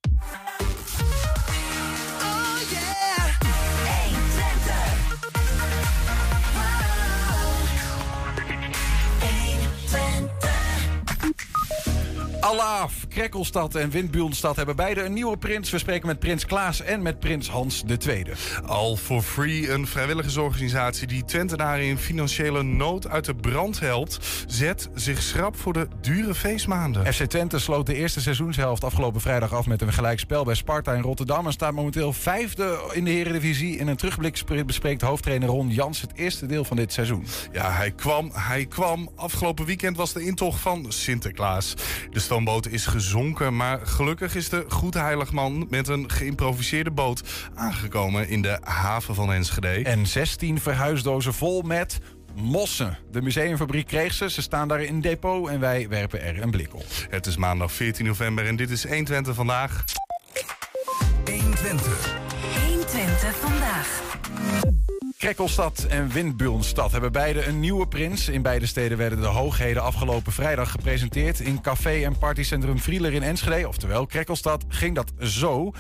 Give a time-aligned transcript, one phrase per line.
[12.40, 15.70] Alaaf, Krekkelstad en Windbulenstad hebben beide een nieuwe prins.
[15.70, 18.26] We spreken met prins Klaas en met prins Hans II.
[18.66, 24.90] All for Free, een vrijwilligersorganisatie die Twentenaren in financiële nood uit de brand helpt, zet
[24.94, 27.14] zich schrap voor de dure feestmaanden.
[27.14, 31.02] FC Twente sloot de eerste seizoenshelft afgelopen vrijdag af met een gelijkspel bij Sparta in
[31.02, 31.46] Rotterdam.
[31.46, 33.78] En staat momenteel vijfde in de Eredivisie.
[33.78, 37.26] In een terugblik bespreekt hoofdtrainer Ron Jans het eerste deel van dit seizoen.
[37.52, 39.10] Ja, hij kwam, hij kwam.
[39.16, 41.74] Afgelopen weekend was de intocht van Sinterklaas.
[42.10, 48.42] De stoomboot is gezonken, maar gelukkig is de Goedheiligman met een geïmproviseerde boot aangekomen in
[48.42, 49.68] de haven van Enschede.
[49.68, 52.00] En 16 verhuisdozen vol met
[52.36, 52.98] mossen.
[53.12, 54.30] De museumfabriek kreeg ze.
[54.30, 56.86] Ze staan daar in depot en wij werpen er een blik op.
[57.10, 59.84] Het is maandag 14 november en dit is 120 vandaag.
[61.26, 62.16] 120.
[62.68, 64.79] 120 vandaag.
[65.20, 68.30] Krekkelstad en Windbulenstad hebben beide een nieuwe prins.
[68.30, 71.40] In beide steden werden de hoogheden afgelopen vrijdag gepresenteerd...
[71.40, 73.68] in café- en partycentrum Vrieler in Enschede.
[73.68, 75.74] Oftewel, Krekkelstad ging dat zo...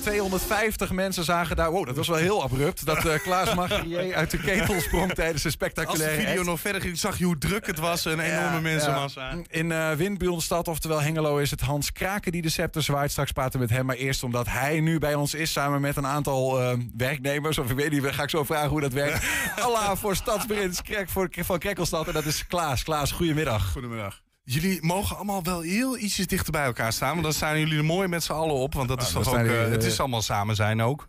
[0.00, 1.70] 250 mensen zagen daar...
[1.70, 2.86] Wow, dat was wel heel abrupt.
[2.86, 6.60] Dat eh, Klaas Magrier uit de ketel sprong tijdens een Als spectaculaire de video nog
[6.60, 8.04] verder ging, zag je hoe druk het was.
[8.04, 9.36] Een enorme mensenmassa.
[9.48, 13.10] In uh, oftewel Hengelo, is het Hans Kraken die de scepter zwaait.
[13.10, 15.52] Straks praten we met hem, maar eerst omdat hij nu bij ons is...
[15.52, 17.58] samen met een aantal eh, werknemers.
[17.58, 19.24] Of ik weet niet, ga ik zo vragen hoe dat werkt.
[19.64, 22.06] Allah voor Stadsprins Krek, voor, van Krekkelstad.
[22.06, 22.82] En dat is Klaas.
[22.82, 23.72] Klaas, goedemiddag.
[23.72, 24.23] Goedemiddag.
[24.44, 27.10] Jullie mogen allemaal wel heel ietsjes dichter bij elkaar staan.
[27.10, 28.74] Want dan staan jullie er mooi met z'n allen op.
[28.74, 29.46] Want dat is dan toch ook...
[29.46, 31.08] eh, het eh, is allemaal samen zijn ook.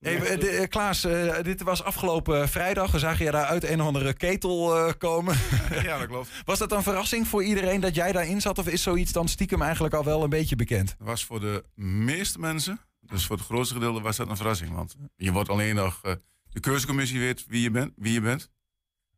[0.00, 1.00] Hey, eh, de- eh, Klaas,
[1.42, 2.90] dit was afgelopen vrijdag.
[2.90, 5.36] We zagen je daar uit een of andere ketel eh, komen.
[5.82, 6.30] Ja, dat klopt.
[6.44, 8.58] Was dat een verrassing voor iedereen dat jij daarin zat?
[8.58, 10.94] Of is zoiets dan stiekem eigenlijk al wel een beetje bekend?
[10.98, 14.74] Dat was voor de meeste mensen, dus voor het grootste gedeelte, was dat een verrassing.
[14.74, 16.00] Want je wordt alleen nog,
[16.50, 18.50] de keuzecommissie weet wie je, bent, wie je bent.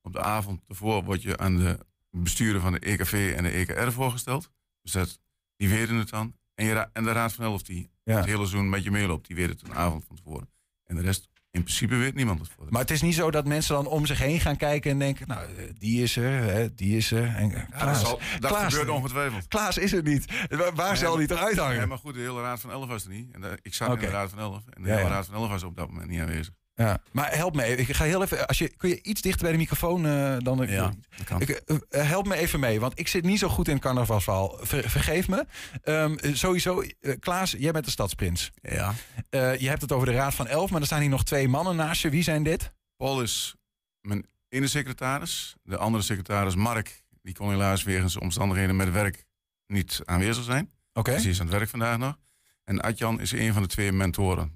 [0.02, 1.78] Op de avond ervoor word je aan de
[2.10, 4.50] besturen van de EKV en de EKR voorgesteld.
[4.82, 5.20] Dus dat,
[5.56, 6.34] die weten het dan.
[6.54, 8.16] En, je, en de Raad van Elf die Ja.
[8.16, 10.48] het hele seizoen met je meeloopt, die weet het een avond van tevoren.
[10.84, 12.66] En de rest, in principe weet niemand het voor.
[12.70, 15.28] Maar het is niet zo dat mensen dan om zich heen gaan kijken en denken...
[15.28, 17.24] nou, eh, die is er, hè, die is er.
[17.34, 19.48] En, eh, Ja, dat Klaas, zal- dat Klaas, gebeurt ongetwijfeld.
[19.48, 20.46] Klaas is er niet.
[20.48, 21.76] Waar, waar zal die eruit hangen?
[21.76, 23.30] Ja, maar goed, de hele Raad van Elf was er niet.
[23.34, 24.62] En de- ik zat in de Raad van Elf.
[24.70, 25.08] En de hele ja.
[25.08, 26.54] Raad van Elf was op dat moment niet aanwezig.
[26.78, 27.00] Ja.
[27.12, 27.88] Maar help me even.
[27.88, 28.46] Ik ga heel even.
[28.46, 30.68] Als je, kun je iets dichter bij de microfoon eh, dan ik.
[30.70, 31.40] Ja, dat kan.
[31.40, 33.82] Ik, eh, eh, help me even mee, want ik zit niet zo goed in het
[33.82, 34.56] carnavalsverhaal.
[34.60, 35.46] Ver- vergeef me.
[35.82, 36.82] Ehm, eh, sowieso,
[37.20, 38.50] Klaas, jij bent de stadsprins.
[38.62, 38.94] Ja.
[39.30, 41.48] Eh, je hebt het over de Raad van Elf, maar er staan hier nog twee
[41.48, 42.10] mannen naast je.
[42.10, 42.72] Wie zijn dit?
[42.96, 43.54] Paul is
[44.00, 45.56] mijn ene secretaris.
[45.62, 49.24] De andere secretaris, Mark, die kon helaas wegens omstandigheden met werk
[49.66, 50.70] niet aanwezig zijn.
[50.92, 51.12] Oké.
[51.12, 52.18] Dus die is aan het werk vandaag nog.
[52.64, 54.54] En Adjan is een van de twee mentoren,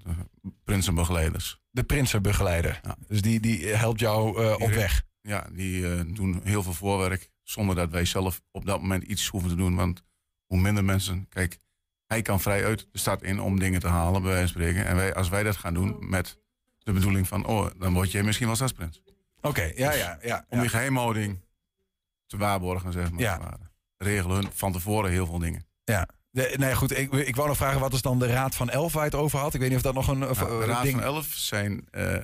[0.73, 1.59] prinsenbegeleiders.
[1.69, 2.79] De prinsenbegeleider.
[2.83, 2.95] Ja.
[3.07, 5.03] Dus die, die helpt jou eh, op weg.
[5.21, 9.27] Ja, die eh, doen heel veel voorwerk zonder dat wij zelf op dat moment iets
[9.27, 9.75] hoeven te doen.
[9.75, 10.03] Want
[10.45, 11.57] hoe minder mensen, kijk,
[12.07, 14.85] hij kan vrij uit de stad in om dingen te halen, bij wijze van spreken.
[14.85, 16.37] En wij, als wij dat gaan doen met
[16.79, 19.01] de bedoeling van, oh, dan word jij misschien wel stadsprins.
[19.41, 20.45] Oké, ja, ja, ja.
[20.49, 21.39] Om die geheimhouding
[22.25, 23.21] te waarborgen, zeg maar.
[23.21, 23.57] Ja.
[23.97, 25.65] Regelen hun van tevoren heel veel dingen.
[25.83, 26.07] ja.
[26.33, 26.97] De, nee, goed.
[26.97, 29.19] Ik, ik wou nog vragen, wat is dan de Raad van Elf waar je het
[29.19, 29.53] over had?
[29.53, 30.95] Ik weet niet of dat nog een, Nou, de eh, Raad ding...
[30.95, 32.21] van Elf zijn, eh,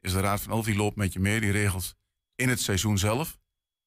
[0.00, 1.40] is de Raad van Elf, die loopt met je mee.
[1.40, 1.94] Die regelt
[2.34, 3.38] in het seizoen zelf,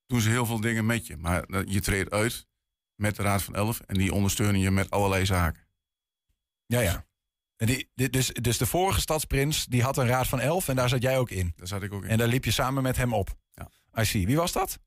[0.05, 1.17] doen ze heel veel dingen met je.
[1.17, 2.47] Maar eh, je treedt uit
[2.95, 5.67] met de Raad van Elf en die ondersteunen je met allerlei zaken.
[6.65, 7.05] Ja, ja.
[7.55, 10.75] En die, die- dus, dus de vorige stadsprins, die had een Raad van Elf en
[10.75, 11.53] daar zat jij ook in.
[11.55, 12.09] Daar zat ik ook in.
[12.09, 13.35] En daar liep je samen met hem op.
[13.51, 13.69] Ja.
[14.01, 14.25] I see.
[14.25, 14.79] Wie was dat?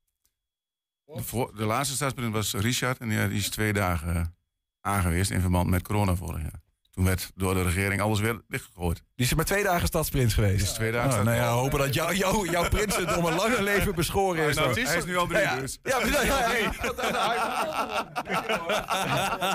[1.03, 4.37] De, voor- de laatste stadsprins was Richard en die is twee dagen
[4.81, 6.61] aangewezen in verband met corona vorig jaar.
[6.91, 9.03] Toen werd door de regering alles weer dichtgegooid.
[9.15, 10.57] Die is maar twee dagen stadsprins geweest.
[10.57, 13.35] Die is twee dagen Oh, nou ja, hopen dat jou, jou, jouw prinsen om een
[13.35, 14.55] lange leven beschoren is.
[14.55, 15.79] Nou, hij is nu al drie ja, dus.
[15.83, 16.69] Ja, ja, ja, hey.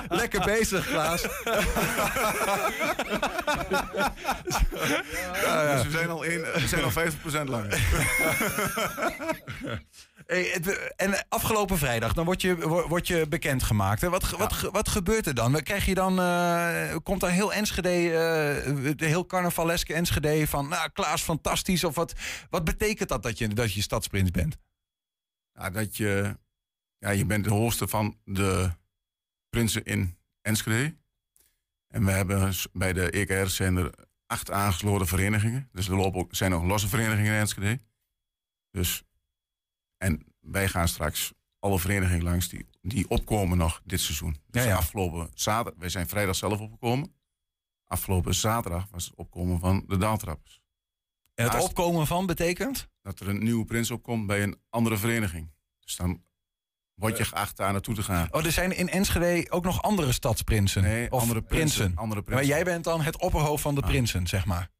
[0.18, 1.22] Lekker bezig, Klaas.
[5.74, 6.94] Dus we zijn al, één, we zijn al 50%
[7.48, 7.78] langer.
[10.26, 14.00] Hey, het- en afgelopen vrijdag, dan word je, wo- word je bekendgemaakt.
[14.00, 14.08] hè?
[14.10, 15.62] Wat, wat, wat gebeurt er dan?
[15.62, 20.90] Krijg je dan, eh, komt dan heel Enschede, eh, de heel carnavaleske Enschede van, nou,
[20.92, 21.84] Klaas, fantastisch.
[21.84, 22.12] Of wat,
[22.50, 24.56] wat betekent dat dat je, dat je stadsprins bent?
[25.52, 26.38] Ja, dat je,
[26.98, 28.70] ja, je bent de hoogste van de
[29.48, 30.96] prinsen in Enschede.
[31.88, 33.90] En we hebben bij de EKR zijn er
[34.26, 35.68] acht aangesloten verenigingen.
[35.72, 37.80] Dus er lopen ook, zijn nog losse verenigingen in Enschede.
[38.70, 39.02] Dus,
[40.04, 44.36] en wij gaan straks alle verenigingen langs die, die opkomen nog dit seizoen.
[44.46, 44.76] Dus Ja, ja.
[44.76, 47.14] afgelopen zaterdag, wij zijn vrijdag zelf opgekomen.
[47.84, 50.62] Afgelopen zaterdag was het opkomen van de daaltrappers.
[51.34, 52.88] En het Naast- opkomen van betekent?
[53.02, 55.50] Dat er een nieuwe prins opkomt bij een andere vereniging.
[55.80, 56.22] Dus dan
[56.94, 58.28] word je geacht daar naartoe te gaan.
[58.32, 60.82] Oh, er zijn in Enschede ook nog andere stadsprinsen.
[60.82, 61.76] Nee, of andere prinsen.
[61.78, 61.98] prinsen.
[61.98, 63.88] Andere Maar jij bent dan het opperhoofd van de Ah.
[63.88, 64.70] prinsen, zeg maar.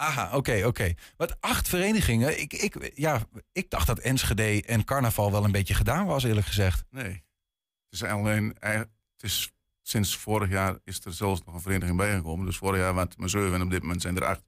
[0.00, 0.94] Aha, oké, oké.
[1.16, 2.40] Wat acht verenigingen.
[2.40, 3.22] Ik, ik, ja,
[3.52, 6.84] ik dacht dat Enschede en carnaval wel een beetje gedaan was, eerlijk gezegd.
[6.90, 7.10] Nee.
[7.10, 9.52] Het is alleen, eh, het is,
[9.82, 12.46] sinds vorig jaar is er zelfs nog een vereniging bijgekomen.
[12.46, 14.42] Dus vorig jaar waren het maar zeven en op dit moment zijn er acht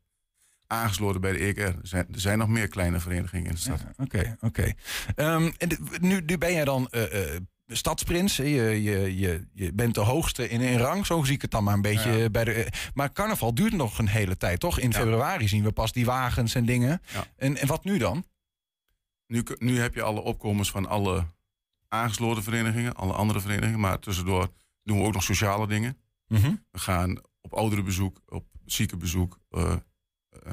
[0.67, 1.61] aangesloten bij de EKR.
[1.61, 3.81] Er zijn, er zijn nog meer kleine verenigingen in de stad.
[3.81, 4.73] Ja, Oké, oké.
[5.15, 5.69] Ehm, en
[6.01, 7.37] nu, nu ben jij dan eh,
[7.71, 8.37] eh, stadsprins.
[8.37, 8.45] hè?
[8.45, 11.07] Je, je, je, je bent de hoogste in, in rang.
[11.07, 12.11] Zo zie ik het dan maar een beetje.
[12.11, 12.31] Ja.
[12.31, 14.79] Bij de, eh, maar carnaval duurt nog een hele tijd, toch?
[14.79, 14.99] In Ja.
[14.99, 17.03] februari zien we pas die wagens en dingen.
[17.13, 17.27] Ja.
[17.37, 18.25] En, en wat nu dan?
[19.27, 21.27] Nu, nu heb je alle opkomens van alle
[21.89, 23.81] aangesloten verenigingen, alle andere verenigingen.
[23.81, 24.49] Maar tussendoor
[24.83, 25.97] doen we ook nog sociale dingen.
[26.27, 26.55] Mhm.
[26.71, 29.75] We gaan op ouderenbezoek, op ziekenbezoek, eh
[30.43, 30.53] eh,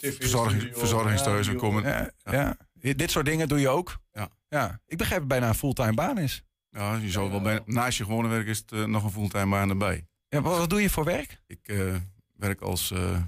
[0.00, 1.82] verzorging, verzorgingstehuizen komen.
[1.82, 2.56] Ja, ja.
[2.94, 3.98] Dit soort dingen doe je ook?
[4.12, 4.28] Ja.
[4.50, 4.80] Ja.
[4.86, 6.42] Ik begrijp het bijna een fulltime baan is.
[6.70, 9.50] Ja, je zou wel bij, naast je gewone werk is het eh, nog een fulltime
[9.50, 10.06] baan erbij.
[10.28, 11.40] Ja, wat, wat doe je voor werk?
[11.46, 11.94] Ik eh,
[12.36, 13.22] werk als eh,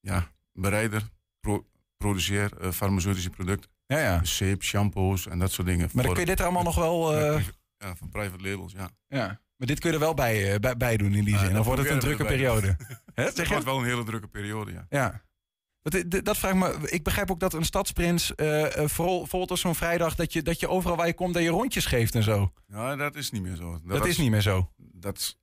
[0.00, 1.08] ja, bereider,
[1.40, 1.66] pro-
[1.96, 3.70] produceer eh, farmaceutische producten.
[3.86, 4.24] Ja, ja.
[4.24, 5.80] Zeep, shampoos en dat soort dingen.
[5.84, 7.16] Maar dan voor- kun je dit er allemaal nog wel...
[7.16, 7.44] eh,
[7.78, 8.90] Ja, van private labels, ja.
[9.06, 9.26] ja.
[9.56, 11.58] Maar dit kun je er wel bij, eh, bij, bij doen in die zin.
[11.58, 12.66] Of wordt het een drukke periode?
[13.14, 14.86] Zeg Het wordt wel een hele drukke periode, ja.
[14.88, 15.22] Ja.
[15.82, 16.90] Dat, dat- vraag ik me.
[16.90, 20.60] Ik begrijp ook dat een stadsprins, eh, vooral bijvoorbeeld op zo'n vrijdag, dat je, dat
[20.60, 22.52] je overal waar je komt, dat je rondjes geeft en zo.
[22.66, 23.80] Ja, dat is niet meer zo.
[23.84, 24.70] Dat, is niet meer zo.
[24.76, 25.38] Dat,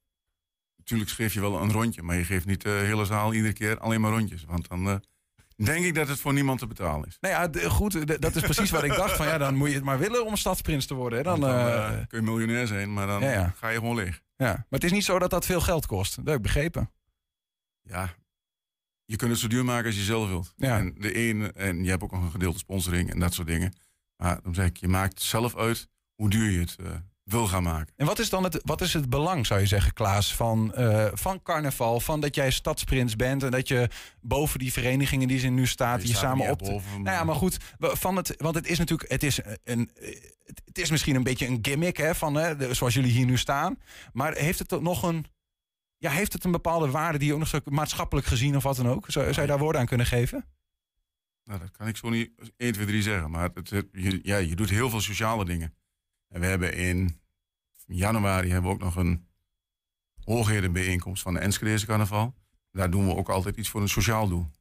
[0.78, 3.80] natuurlijk geef je wel een rondje, maar je geeft niet de hele zaal iedere keer
[3.80, 4.44] alleen maar rondjes.
[4.44, 4.96] Want dan eh,
[5.56, 7.18] denk ik dat het voor niemand te betalen is.
[7.22, 9.16] Nou ja, goed, dat is precies wat ik dacht.
[9.16, 11.18] Van ja, dan moet je het maar willen om stadsprins te worden.
[11.18, 11.24] Hè?
[11.24, 11.40] Dan,
[12.08, 13.54] kun je miljonair zijn, maar dan Ja, ja.
[13.58, 14.22] ga je gewoon leeg.
[14.36, 14.46] ja.
[14.54, 16.16] Maar het is niet zo dat dat veel geld kost.
[16.16, 16.92] Dat heb ik begrepen.
[17.82, 18.14] Ja,
[19.08, 20.54] je kunt het zo duur maken als je zelf wilt.
[20.58, 20.78] Ja.
[20.78, 23.74] En de ene, en je hebt ook nog een gedeelte sponsoring en dat soort dingen.
[24.18, 26.86] Maar dan zeg ik, je maakt zelf uit hoe duur je het eh,
[27.24, 27.94] wil gaan maken.
[27.96, 31.08] En wat is dan het, wat is het belang, zou je zeggen, Klaas, van, eh,
[31.14, 32.00] van carnaval?
[32.00, 33.90] Van dat jij stadsprins bent en dat je
[34.22, 36.60] boven die verenigingen die ze nu staat, je, staat er samen op.
[36.60, 39.92] boven, Nou ja, maar goed, van het, want het is natuurlijk, het is, een,
[40.66, 43.80] het is misschien een beetje een gimmick, hè, van, hè, zoals jullie hier nu staan.
[44.14, 45.26] Maar heeft het nog een,
[45.98, 48.76] ja, heeft het een bepaalde waarde die je ook nog zo maatschappelijk gezien of wat
[48.76, 49.06] dan ook?
[49.12, 50.46] Zou, zou je daar woorden aan kunnen geven?
[51.44, 53.32] Nou, dat kan ik zo niet 1, 2, 3 zeggen.
[53.32, 55.76] Maar het, het- je, ja, je doet heel veel sociale dingen.
[56.28, 57.22] En we hebben in
[57.86, 59.28] januari hebben we ook nog een
[60.24, 62.36] hooghedenbijeenkomst van de Enschedeze carnaval.
[62.72, 64.52] Daar doen we ook altijd iets voor een sociaal doel.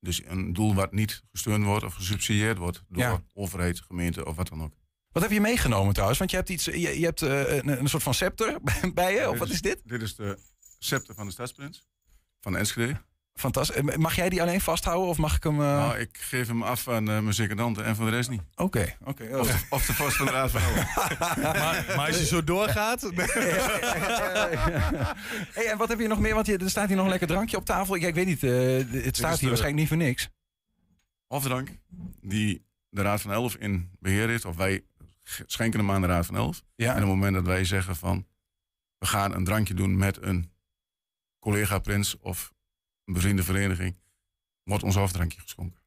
[0.00, 3.22] Dus een doel wat niet gesteund wordt of gesubsidieerd wordt door Ja.
[3.32, 4.74] overheid, gemeente of wat dan ook.
[5.14, 6.18] Wat heb je meegenomen trouwens?
[6.18, 8.56] Want je hebt, iets, je, je hebt eh, een, een soort van scepter
[8.94, 9.80] bij je, of wat is dit?
[9.84, 10.38] Dit is de
[10.78, 11.86] scepter van de stadsprins
[12.40, 13.00] van de Enschede.
[13.34, 13.96] Fantastisch.
[13.96, 15.52] Mag jij die alleen vasthouden of mag ik hem...
[15.60, 18.40] eh, Nou, ik geef hem af aan eh, mijn secretanten en voor de rest niet.
[18.54, 19.38] Oké, oké.
[19.38, 20.60] Of de, of de vast van de raad van.
[21.42, 23.00] Maar, maar als je zo doorgaat...
[25.52, 26.34] hey, en wat heb je nog meer?
[26.34, 27.94] Want je, er staat hier nog een lekker drankje op tafel.
[27.94, 28.50] Ja, ik weet niet, eh,
[29.04, 30.28] het staat hier de- waarschijnlijk niet voor niks.
[31.26, 31.68] Hofdrank,
[32.20, 34.44] die de Raad van Elf in beheer heeft.
[34.44, 34.84] Of wij
[35.46, 36.62] schenken hem aan de Raad van Elf.
[36.76, 36.88] Ja.
[36.90, 38.26] En op het moment dat wij zeggen van...
[38.98, 40.52] we gaan een drankje doen met een
[41.38, 42.52] collega-prins of
[43.04, 43.96] een bevriende vereniging...
[44.62, 45.82] wordt ons hoofddrankje geschonken.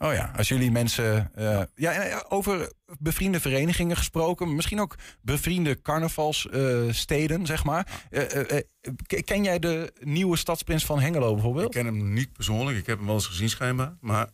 [0.00, 1.34] Oh ja, als jullie mensen...
[1.34, 4.54] eh, ja, eh, over bevriende verenigingen gesproken.
[4.54, 8.06] Misschien ook bevriende carnavalssteden, zeg maar.
[8.10, 8.62] Eh, eh,
[9.06, 11.72] k- ken jij de nieuwe stadsprins van Hengelo Ik bijvoorbeeld?
[11.72, 12.78] ken hem niet persoonlijk.
[12.78, 13.96] Ik heb hem wel eens gezien schijnbaar.
[14.00, 14.28] Maar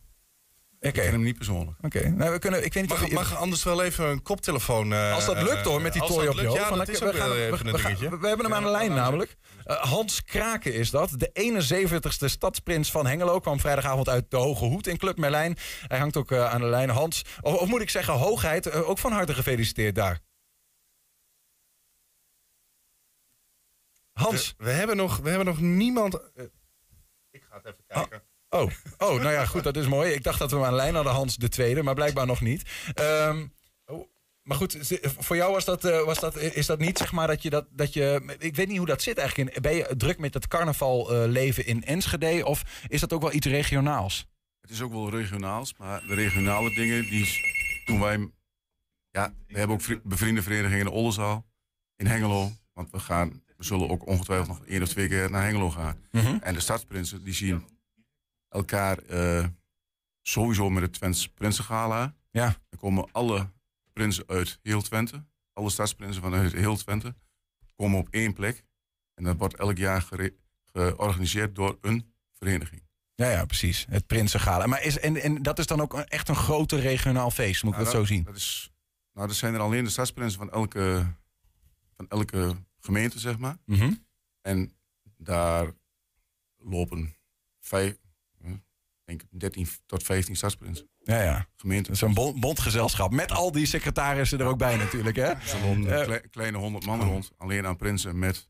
[0.87, 1.77] ik ken hem niet persoonlijk.
[1.81, 2.09] oké.
[2.09, 4.93] Nou, we kunnen, ik weet niet Mag, mag anders wel even een koptelefoon...
[4.93, 6.59] eh, Als dat lukt hoor, met die als tooi op je hoofd.
[6.61, 9.35] Ja, dat is we, gaan- gaan- hebben hem aan de lijn namelijk.
[9.63, 11.09] Eh, Hans Kraken is dat.
[11.19, 13.39] De 71ste stadsprins van Hengelo.
[13.39, 15.57] Kwam vrijdagavond uit de Hoge Hoed in Club Merlijn.
[15.87, 16.89] Hij hangt ook eh, aan de lijn.
[16.89, 20.19] Hans, of, of moet ik zeggen hoogheid, eh, ook van harte gefeliciteerd daar.
[24.13, 24.53] Hans.
[24.57, 26.13] We, hebben nog, we hebben nog niemand...
[26.33, 26.43] eh,
[27.29, 28.23] ik ga het even kijken.
[28.55, 30.11] Oh, oh, nou ja, goed, dat is mooi.
[30.11, 32.41] Ik dacht dat we hem aan de lijn hadden, Hans de tweede, maar blijkbaar nog
[32.41, 32.61] niet.
[32.93, 33.45] Ehm,
[33.85, 34.07] oh,
[34.43, 34.77] Maar goed,
[35.17, 37.65] voor jou was dat, eh, was dat, is dat niet zeg maar dat je dat,
[37.71, 38.35] dat je.
[38.39, 39.55] Ik weet niet hoe dat zit eigenlijk.
[39.55, 42.45] In, ben je druk met het carnaval eh, leven in Enschede?
[42.45, 44.27] Of is dat ook wel iets regionaals?
[44.61, 47.27] Het is ook wel regionaals, maar de regionale dingen, die
[47.85, 48.29] toen wij...
[49.09, 51.45] Ja, we hebben ook vri- bevriende verenigingen in Oldenzaal,
[51.95, 52.51] in Hengelo.
[52.73, 55.97] Want we gaan, we zullen ook ongetwijfeld nog één of twee keer naar Hengelo gaan.
[56.41, 57.65] En de stadsprinsen, die zien
[58.55, 59.45] elkaar eh,
[60.21, 62.15] sowieso met het Twents Prinsengala.
[62.31, 62.55] Ja.
[62.69, 63.51] Er komen alle
[63.93, 67.15] prinsen uit heel Twente, alle stadsprinsen vanuit heel Twente,
[67.75, 68.63] komen op één plek.
[69.13, 70.07] En dat wordt elk jaar
[70.73, 72.83] georganiseerd door een vereniging.
[73.15, 73.85] Ja, ja, precies.
[73.89, 74.65] Het Prinsengala.
[74.67, 77.73] Maar is, en, en dat is dan ook een- echt een groter regionaal feest, moet
[77.73, 78.23] ik Nou, dat zo zien?
[78.23, 78.71] Dat is,
[79.13, 81.13] nou, dat zijn er alleen de stadsprinsen van elke,
[81.95, 83.57] van elke gemeente, zeg maar.
[83.65, 83.93] Mhm.
[84.41, 84.73] En
[85.17, 85.71] daar
[86.57, 87.15] lopen
[87.59, 87.97] vijf,
[89.05, 90.89] denk ik 13 tot 15 stadsprinsen.
[90.99, 91.47] Ja, ja.
[91.55, 91.93] Gemeenten.
[91.93, 93.11] Dat is een bon- bondgezelschap.
[93.11, 95.31] Met al die secretarissen er ook bij natuurlijk, hè?
[95.31, 98.49] Eh, kleine honderd man rond, alleen aan prinsen met.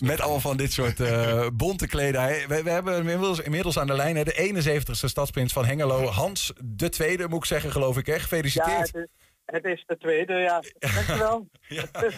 [0.00, 2.44] Met al van dit soort eh, bonte kledij.
[2.48, 6.06] We, we hebben inmiddels, inmiddels aan de lijn hè, de 71ste stadsprins van Hengelo.
[6.06, 8.06] Hans de Tweede, moet ik zeggen, geloof ik.
[8.06, 8.12] Hè?
[8.12, 8.92] Ja, Gefeliciteerd.
[8.92, 9.08] het is,
[9.44, 10.62] het is de tweede, ja.
[10.94, 11.48] Dankjewel.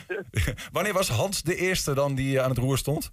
[0.73, 3.13] Wanneer was Hans de Eerste dan die eh, aan het roer stond?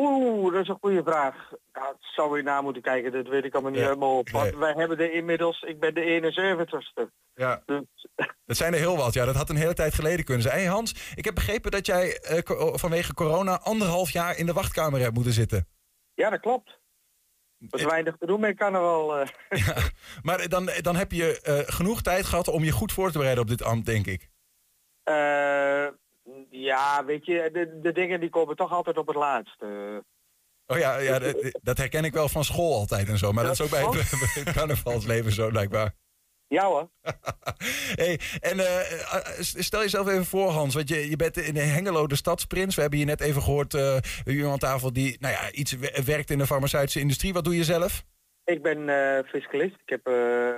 [0.00, 1.34] Oeh, dat is een goede vraag.
[1.72, 4.30] Ja, dat zou je na moeten kijken, dat weet ik allemaal niet Ja, helemaal op.
[4.30, 4.58] Want nee.
[4.60, 7.10] wij hebben er inmiddels, ik ben de 71ste.
[7.34, 7.62] Ja.
[7.66, 7.82] Dus,
[8.46, 9.14] Dat zijn er heel wat.
[9.14, 10.58] Ja, dat had een hele tijd geleden kunnen zijn.
[10.58, 14.52] Hey Hans, ik heb begrepen dat jij eh, co- vanwege corona anderhalf jaar in de
[14.52, 15.68] wachtkamer hebt moeten zitten.
[16.14, 16.80] ja, dat klopt.
[17.70, 19.18] Er is weinig te doen met carnaval.
[19.18, 19.28] eh.
[20.22, 23.42] Maar dan, dan heb je eh, genoeg tijd gehad om je goed voor te bereiden
[23.44, 24.28] op dit ambt, denk ik.
[26.50, 29.62] Eh, ja, weet je, de, de dingen die komen toch altijd op het laatst.
[29.62, 29.68] eh.
[30.66, 33.32] Oh ja, ja dat- dat herken ik wel van school altijd en zo.
[33.32, 34.10] Maar dat is ook bij het,
[34.44, 35.94] het carnavalsleven zo, blijkbaar.
[36.48, 36.90] ja hoor.
[37.94, 40.74] Hey, en eh, eh, stel jezelf even voor, Hans.
[40.74, 42.74] Want je, je bent in Hengelo de stadsprins.
[42.74, 45.50] We hebben hier net even gehoord, eh, we hebben iemand aan tafel die nou ja,
[45.52, 47.32] iets we- werkt in de farmaceutische industrie.
[47.32, 48.04] Wat doe je zelf?
[48.44, 49.74] Ik ben eh, fiscalist.
[49.84, 50.48] Ik heb eh,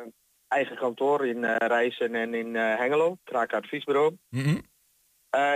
[0.49, 4.17] eigen kantoor in eh Rijssen en in eh, Hengelo, Kraak Adviesbureau.
[4.31, 4.55] Eh,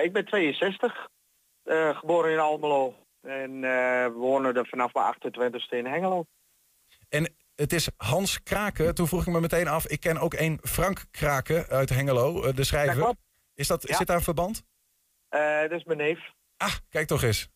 [0.02, 1.08] ik ben 62,
[1.62, 2.94] eh, geboren in Almelo.
[3.22, 6.24] En eh, we wonen er vanaf mijn 28ste in Hengelo.
[7.08, 8.94] En het is Hans Kraken.
[8.94, 9.86] Toen vroeg ik me meteen af.
[9.86, 13.14] Ik ken ook een Frank Kraken uit Hengelo, eh, de schrijver.
[13.54, 13.96] Is dat, Ja.
[13.96, 14.62] Zit daar een verband?
[15.28, 16.20] Eh, dat is mijn neef.
[16.56, 17.48] Ah, kijk toch eens.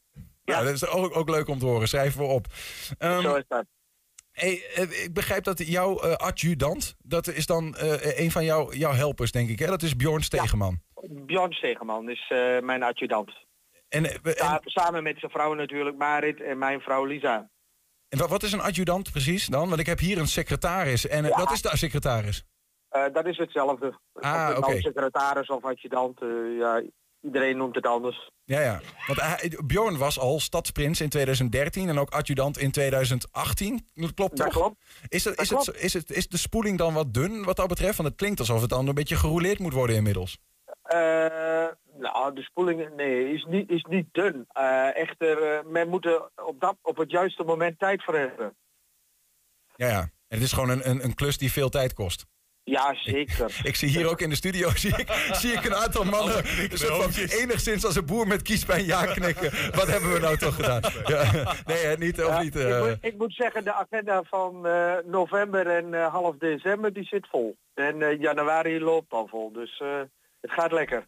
[0.45, 0.63] Ja, Ja.
[0.63, 1.89] dat is ook, ook leuk om te horen.
[1.89, 2.47] Schrijven we op.
[2.99, 3.65] Ehm, Zo is dat.
[4.39, 8.73] Hey, eh, ik begrijp dat jouw eh, adjudant, dat is dan eh, een van jouw,
[8.73, 9.59] jouw helpers, denk ik.
[9.59, 9.67] Hè?
[9.67, 10.81] Dat is Bjorn Stegeman.
[11.11, 13.47] Bjorn Stegeman is mijn adjudant.
[13.89, 14.21] En,
[14.65, 17.51] samen met zijn vrouw natuurlijk, Marit en mijn vrouw Lisa.
[18.09, 19.69] en wat, wat is een adjudant precies dan?
[19.69, 21.07] Want ik heb hier een secretaris.
[21.07, 21.39] En Ja.
[21.39, 22.45] wat is de secretaris?
[23.13, 23.87] Dat is hetzelfde.
[24.13, 24.81] Ah, of het nou oké.
[24.81, 26.19] secretaris of adjudant,
[26.59, 26.83] ja,
[27.23, 28.31] iedereen noemt het anders.
[28.45, 28.81] Ja, ja.
[29.07, 33.87] Want hij, Bjorn was al stadsprins in 2013 en ook adjudant in 2018.
[33.95, 34.63] Dat klopt Dat toch?
[34.63, 34.77] klopt.
[35.09, 37.97] Is, Dat is, het, is, het, is de spoeling dan wat dun wat dat betreft?
[37.97, 40.39] Want het klinkt alsof het dan een beetje gerouleerd moet worden inmiddels.
[40.83, 41.67] Eh,
[41.99, 44.45] nou, de spoeling nee, is, niet, is niet dun.
[44.49, 48.57] Eh, echter, eh, men moet er op, dat, op het juiste moment tijd voor hebben.
[49.77, 50.01] Ja, ja.
[50.01, 52.27] En het is gewoon een, een, een klus die veel tijd kost.
[52.69, 53.61] Ja, zeker.
[53.63, 57.11] Ik zie hier ook in de studio zie ik, zie ik een aantal mannen van
[57.29, 59.51] enigszins als een boer met kiespijn ja knikken.
[59.75, 60.83] Wat hebben we nou toch gedaan?
[61.07, 61.55] Ja.
[61.67, 62.57] Nee, hè, niet, of Ja, niet.
[62.57, 66.93] ik, eh, moet, ik moet zeggen, de agenda van eh, november en eh, half december
[66.93, 67.57] die zit vol.
[67.75, 70.01] En eh, januari loopt al vol, dus eh,
[70.41, 71.07] het gaat lekker.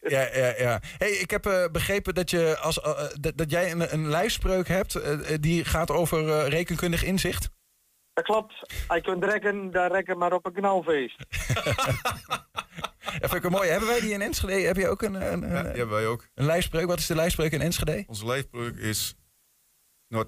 [0.00, 0.80] ja, ja, ja.
[0.98, 2.80] Hey, ik heb eh, begrepen dat, je als,
[3.20, 5.00] dat, dat jij een, een lijfspreuk hebt
[5.42, 7.50] die gaat over eh, rekenkundig inzicht.
[8.14, 8.74] Dat klopt.
[8.88, 11.16] Hij kunt rekken, dan rekken maar op een knalfeest.
[13.20, 13.70] Dat vind ik een mooie.
[13.70, 14.66] Hebben wij die in Enschede?
[14.66, 16.26] Heb je ook een, een, Ja, een, die hebben wij ook.
[16.34, 16.86] een lijfspreuk?
[16.86, 18.04] Wat is de lijfspreuk in Enschede?
[18.06, 19.14] Onze lijfbreuk is...
[20.08, 20.26] Nou,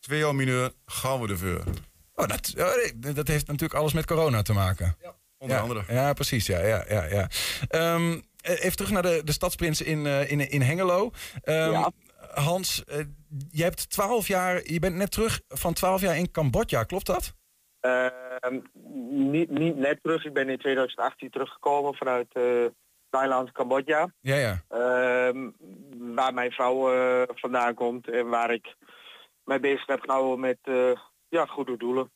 [0.00, 1.62] twee jaar mineur, gaan we de veur.
[2.14, 4.96] Oh, dat, oh, dat heeft natuurlijk alles met corona te maken.
[5.38, 5.84] Onder ja, andere.
[5.88, 6.46] Ja, precies.
[6.46, 7.28] Ja, ja, ja, ja.
[7.68, 11.10] Ehm, eh, even terug naar de, de stadsprins in, eh, in, in Hengelo.
[11.42, 11.90] Ehm, Ja.
[12.34, 12.98] Hans, eh,
[13.50, 17.34] je hebt 12 jaar, je bent net terug van 12 jaar in Cambodja, klopt dat?
[17.80, 18.60] Ehm,
[19.30, 20.24] niet, niet net terug.
[20.24, 22.64] Ik ben in 2018 teruggekomen vanuit eh,
[23.10, 24.12] Thailand, Cambodja.
[24.20, 24.62] Ja, ja.
[24.68, 25.50] Ehm,
[26.14, 28.76] waar mijn vrouw eh, vandaan komt en waar ik
[29.44, 30.58] mij bezig heb gehouden met
[31.28, 32.10] ja, goede doelen.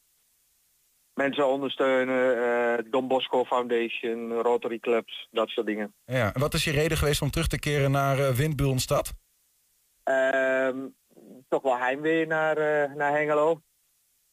[1.15, 5.95] Mensen ondersteunen, Don Bosco Foundation, Rotary Clubs, dat soort dingen.
[6.05, 6.35] ja.
[6.35, 9.15] En wat is je reden geweest om terug te keren naar Windbulenstad?
[10.05, 10.87] Ehm,
[11.49, 13.61] toch wel heimwee naar, eh, naar Hengelo.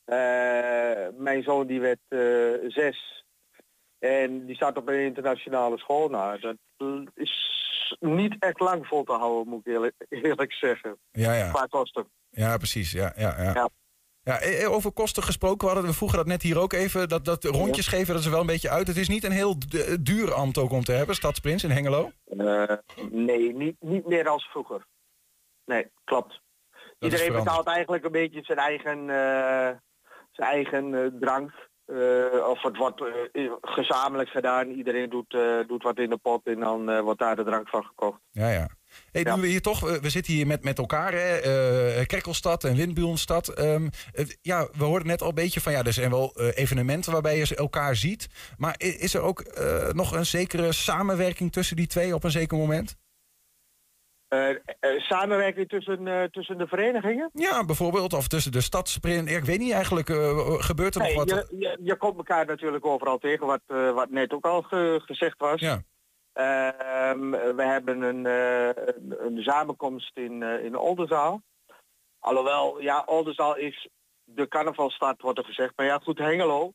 [0.03, 3.25] Eh, mijn zoon die werd eh, zes.
[3.99, 6.09] En die staat op een internationale school.
[6.09, 6.57] Nou, dat
[7.13, 9.95] is niet echt lang vol te houden, moet ik eerlijk,
[10.27, 10.97] eerlijk zeggen.
[11.11, 11.49] Ja, ja.
[11.49, 12.07] Qua kosten.
[12.29, 12.91] Ja, precies.
[12.91, 13.53] Ja, ja, ja.
[13.53, 13.69] Ja.
[14.23, 17.09] Ja, over kosten gesproken, we, hadden, we vroegen dat net hier ook even.
[17.09, 18.87] Dat, dat rondjes geven, dat is wel een beetje uit.
[18.87, 19.55] Het is niet een heel
[19.99, 22.11] duur ambt ook om te hebben, Stadsprins in Hengelo.
[23.09, 24.85] Nee, niet, niet meer als vroeger.
[25.65, 26.41] Nee, klopt.
[26.99, 29.77] Iedereen betaalt eigenlijk een beetje zijn eigen, eh,
[30.31, 31.69] zijn eigen eh, drank.
[31.85, 33.03] Eh, of het wordt
[33.61, 34.69] gezamenlijk gedaan.
[34.69, 35.37] Iedereen doet,
[35.67, 38.19] doet wat in de pot en dan wordt daar de drank van gekocht.
[38.31, 38.69] Ja, ja.
[39.11, 39.39] Hey, Ja.
[39.39, 42.05] we hier toch, we zitten hier met, met elkaar, hè?
[42.05, 43.47] Krekkelstad en Windburenstad.
[43.47, 43.87] Ehm,
[44.41, 47.55] ja, we hoorden net al een beetje van, ja, er zijn wel evenementen waarbij je
[47.55, 48.27] elkaar ziet.
[48.57, 49.43] Maar is er ook
[49.93, 52.95] nog een zekere samenwerking tussen die twee op een zeker moment?
[54.31, 54.55] Eh, eh,
[54.99, 57.29] samenwerking tussen, eh, tussen de verenigingen?
[57.33, 59.29] Ja, bijvoorbeeld, of tussen de stadsprint.
[59.29, 60.09] Ik weet niet eigenlijk,
[60.63, 61.47] gebeurt er Nee, nog wat?
[61.49, 65.37] je, je, je komt elkaar natuurlijk overal tegen, wat, wat net ook al ge- gezegd
[65.37, 65.59] was.
[65.59, 65.81] Ja.
[66.33, 68.25] Ehm, we hebben een,
[69.25, 71.41] een, samenkomst in, in Oldenzaal.
[72.19, 73.89] Alhoewel, ja, Oldenzaal is
[74.23, 75.73] de carnavalstad, wordt er gezegd.
[75.75, 76.71] Maar ja, goed, Hengelo,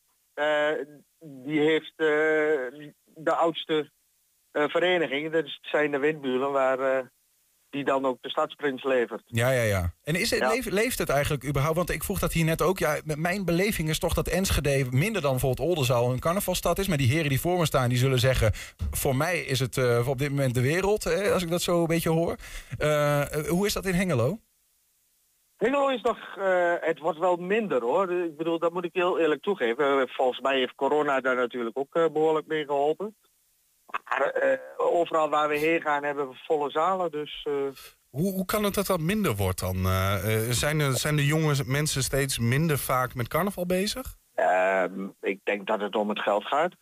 [1.19, 3.91] die heeft de oudste
[4.53, 5.33] vereniging.
[5.33, 7.11] Dat zijn de windburen, waar
[7.77, 9.23] die dan ook de stadsprins levert.
[9.27, 9.93] Ja, ja, ja.
[10.03, 10.49] En is het, Ja.
[10.49, 11.77] leeft, leeft het eigenlijk überhaupt?
[11.77, 12.79] Want ik vroeg dat hier net ook.
[12.79, 16.89] Ja, met mijn beleving is toch dat Enschede minder dan bijvoorbeeld Oldenzaal een carnavalstad is.
[16.89, 18.53] Maar die heren die voor me staan, die zullen zeggen...
[18.91, 21.81] voor mij is het eh, op dit moment de wereld, hè, als ik dat zo
[21.81, 22.37] een beetje hoor.
[22.79, 24.39] Eh, eh, hoe is dat in Hengelo?
[25.57, 26.19] Hengelo is nog,
[26.81, 28.13] het wordt wel minder hoor.
[28.13, 30.09] Ik bedoel, dat moet ik heel eerlijk toegeven.
[30.09, 33.17] Volgens mij heeft corona daar natuurlijk ook eh, behoorlijk mee geholpen.
[33.87, 37.11] Maar eh, overal waar we heen gaan hebben we volle zalen.
[37.11, 37.53] Dus eh,
[38.11, 39.87] Hoe, hoe kan het dat dat minder wordt dan?
[39.87, 44.17] Eh, zijn, er, zijn de jonge mensen steeds minder vaak met carnaval bezig?
[44.35, 46.75] ehm, ik denk dat het om het geld gaat.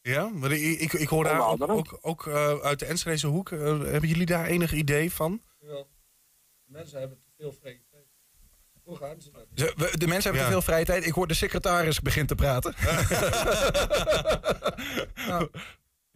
[0.00, 3.50] Ja, want ik, ik, ik hoor daar ook, ook, ook eh, uit de Enschedeze hoek.
[3.50, 5.42] hebben jullie daar enig idee van?
[6.64, 8.04] Mensen hebben te veel vrije tijd.
[8.84, 9.46] Hoe gaan ze dat?
[10.00, 10.46] De mensen hebben Ja.
[10.46, 11.06] te veel vrije tijd.
[11.06, 12.74] Ik hoor de secretaris begint te praten.
[15.28, 15.48] Nou,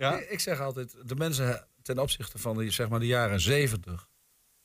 [0.00, 0.18] Ja?
[0.18, 4.08] ik, ik zeg altijd, de mensen ten opzichte van de, zeg maar, de jaren 70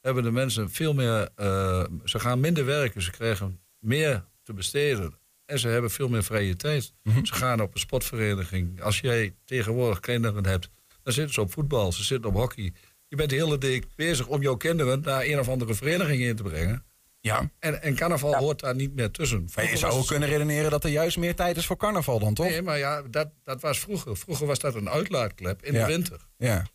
[0.01, 5.17] hebben de mensen veel meer, eh, ze gaan minder werken, ze krijgen meer te besteden
[5.45, 6.93] en ze hebben veel meer vrije tijd.
[7.03, 7.25] Mhm.
[7.25, 8.81] Ze gaan op een sportvereniging.
[8.81, 10.69] Als jij tegenwoordig kinderen hebt,
[11.03, 12.73] dan zitten ze op voetbal, ze zitten op hockey.
[13.07, 16.35] Je bent de hele dag bezig om jouw kinderen naar een of andere vereniging in
[16.35, 16.85] te brengen.
[17.25, 17.49] Ja.
[17.59, 19.47] En, en carnaval hoort daar niet meer tussen.
[19.55, 22.33] Maar je zou ook kunnen redeneren dat er juist meer tijd is voor carnaval dan,
[22.33, 22.45] toch?
[22.45, 24.17] Nee, maar ja, dat, dat was vroeger.
[24.17, 25.85] Vroeger was dat een uitlaatklep in Ja.
[25.85, 26.27] de winter.
[26.37, 26.65] Ja.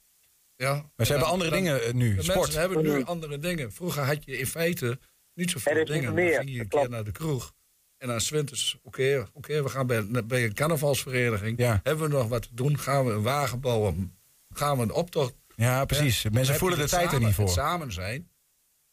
[0.56, 0.72] Ja.
[0.72, 2.14] Maar ze En hebben dan- andere dan- dingen eh, nu.
[2.14, 2.38] De Sport.
[2.38, 3.72] mensen hebben nu andere dingen.
[3.72, 4.98] Vroeger had je in feite
[5.34, 6.00] niet zoveel Er is dingen.
[6.00, 7.52] niet Dan meer, ging je een keer naar de kroeg.
[7.98, 11.58] En dan zwinters, oké, oké, we gaan bij, bij een carnavalsvereniging.
[11.58, 11.80] Ja.
[11.82, 12.78] Hebben we nog wat te doen?
[12.78, 14.18] Gaan we een wagen bouwen?
[14.54, 15.34] Gaan we een optocht?
[15.56, 16.24] Ja, precies.
[16.30, 17.44] Mensen voelen de het tijd er niet voor.
[17.44, 18.29] het samen zijn.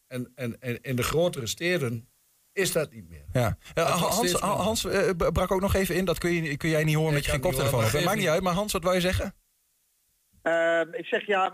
[0.07, 2.09] En, en, en in de grotere steden
[2.53, 3.25] is dat niet meer.
[3.33, 3.57] Ja.
[3.83, 4.31] Hans.
[4.39, 6.05] Hans eh, brak ook nog even in.
[6.05, 8.27] Dat kun, je, kun jij niet horen Ik met je geen koptelefoon maar Maakt niet
[8.27, 8.41] uit.
[8.41, 9.35] Maar Hans, wat wou je zeggen?
[10.41, 11.49] Ehm, ik zeg ja,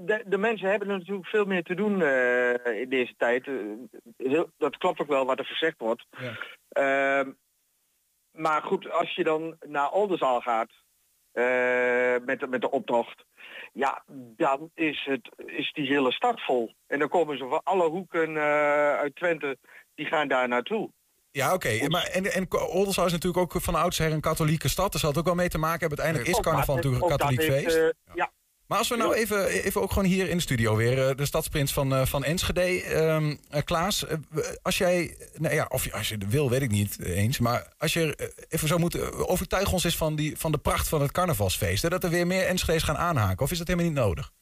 [0.00, 3.46] de, de mensen hebben natuurlijk veel meer te doen eh, in deze tijd.
[3.46, 3.54] Eh,
[4.16, 6.06] heel- dat klopt ook wel wat er gezegd wordt.
[6.10, 6.36] Ja.
[6.68, 7.30] Ehm,
[8.32, 10.70] maar goed, als je dan naar Oldenzaal gaat
[11.32, 13.24] eh, met, de- met de optocht,
[13.76, 14.02] ja,
[14.36, 16.74] dan is, het, is die hele stad vol.
[16.86, 18.42] En dan komen ze van alle hoeken eh,
[18.96, 19.58] uit Twente,
[19.94, 20.90] die gaan daar naartoe.
[21.30, 21.88] Ja, oké.
[21.88, 24.92] Maar En, en Oldenzaal is natuurlijk ook van oudsher een katholieke stad.
[24.92, 25.98] Daar zal het ook wel mee te maken hebben.
[25.98, 27.76] Uiteindelijk is carnaval dat- natuurlijk een dat katholiek feest.
[27.76, 28.30] eh, ja,
[28.66, 31.24] Maar als we nou even, even ook gewoon hier in de studio weer, eh, de
[31.26, 34.04] stadsprins van, eh, van Enschede, eh, Klaas,
[34.62, 38.32] als jij, nou ja, of als je wil, weet ik niet eens, maar als je
[38.48, 41.88] even zou moeten, overtuig ons eens van, die, van de pracht van het carnavalsfeest, hè,
[41.88, 44.32] dat er weer meer Enschede's gaan aanhaken, of is dat helemaal niet nodig?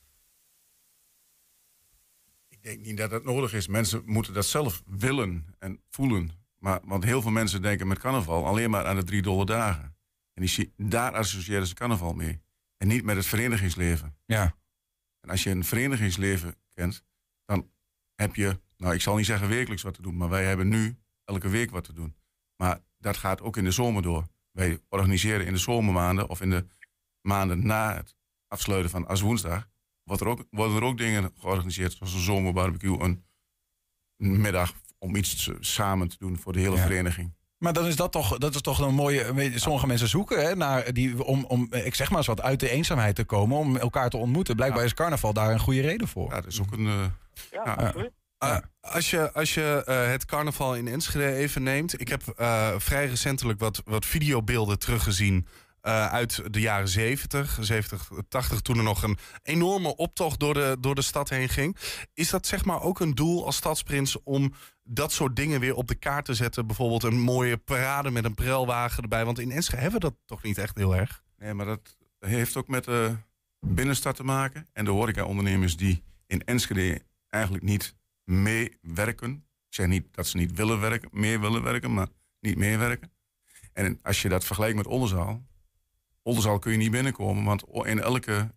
[2.48, 3.66] Ik denk niet dat het nodig is.
[3.68, 6.30] Mensen moeten dat zelf willen en voelen.
[6.58, 9.96] Maar, want heel veel mensen denken met carnaval alleen maar aan de drie dolle dagen.
[10.34, 12.40] En die, zie- daar associëren ze carnaval mee.
[12.84, 14.16] En niet met het verenigingsleven.
[14.26, 14.56] Ja.
[15.20, 17.04] En als je een verenigingsleven kent,
[17.44, 17.70] dan
[18.14, 20.96] heb je, nou ik zal niet zeggen wekelijks wat te doen, maar wij hebben nu
[21.24, 22.16] elke week wat te doen.
[22.56, 24.26] Maar dat gaat ook in de zomer door.
[24.50, 26.66] Wij organiseren in de zomermaanden of in de
[27.20, 28.16] maanden na het
[28.48, 29.68] afsluiten van als woensdag,
[30.02, 33.24] wordt er ook, worden er ook dingen georganiseerd, zoals een zomerbarbecue, een,
[34.16, 36.82] een middag om iets samen te doen voor de hele Ja.
[36.82, 37.34] vereniging.
[37.64, 39.52] Maar dan is dat toch, dat is toch een mooie.
[39.54, 42.70] Sommige mensen zoeken hè, naar die, om, om, ik zeg maar eens wat, uit de
[42.70, 44.56] eenzaamheid te komen, om elkaar te ontmoeten.
[44.56, 46.30] Blijkbaar is carnaval daar een goede reden voor.
[46.30, 46.86] Ja, dat is ook een.
[46.86, 47.04] eh,
[47.50, 47.94] ja.
[48.38, 52.00] Ah, als je, als je eh, het carnaval in Enschede even neemt.
[52.00, 55.46] Ik heb eh, vrij recentelijk wat, wat videobeelden teruggezien
[55.80, 60.76] eh, uit de jaren 70, 70, 80, toen er nog een enorme optocht door de,
[60.80, 61.76] door de stad heen ging.
[62.14, 65.88] Is dat zeg maar ook een doel als stadsprins om dat soort dingen weer op
[65.88, 66.66] de kaart te zetten?
[66.66, 69.24] Bijvoorbeeld een mooie parade met een prelwagen erbij.
[69.24, 71.22] Want in Enschede hebben we dat toch niet echt heel erg?
[71.36, 73.16] Nee, maar dat heeft ook met de
[73.60, 74.66] binnenstad te maken.
[74.72, 77.94] En de horecaondernemers die in Enschede eigenlijk niet
[78.24, 79.30] meewerken.
[79.68, 82.08] Ik zeg niet dat ze niet willen werken, meer willen werken, maar
[82.40, 83.12] niet meewerken.
[83.72, 85.42] En als je dat vergelijkt met Oldenzaal.
[86.22, 88.54] Oldenzaal kun je niet binnenkomen, want in elke,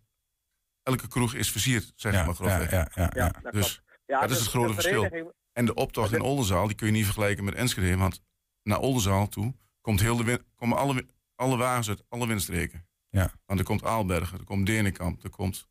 [0.82, 2.70] elke kroeg is versierd, zeg Ja, maar grofweg.
[2.70, 3.40] ja, ja, ja, ja.
[3.42, 5.32] dat Dus dat is het grote de verschil.
[5.58, 7.96] En de optocht in Oldenzaal, die kun je niet vergelijken met Enschede.
[7.96, 8.20] Want
[8.62, 12.86] naar Oldenzaal toe komt heel de win- komen alle, alle wagens uit alle windstreken.
[13.10, 13.30] Ja.
[13.46, 15.68] Want er komt Aalbergen, er komt Denenkamp, er komt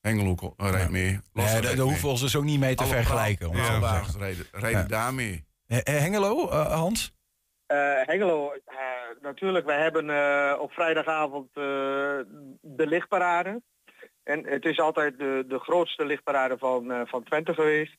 [0.00, 1.20] Hengelo eh, rijdt mee.
[1.32, 3.48] Nee, daar hoeven we ons dus ook niet mee te Alle vergelijken.
[3.48, 4.86] alle wagens rijden, rijden Ja.
[4.86, 5.44] daar mee.
[5.66, 7.14] Eh, Hengelo, eh, Hans?
[7.66, 8.76] Eh, Hengelo, eh,
[9.22, 11.62] natuurlijk, wij hebben eh, op vrijdagavond eh,
[12.60, 13.62] de lichtparade.
[14.22, 17.96] En het is altijd de, de grootste lichtparade van, eh, van Twente geweest.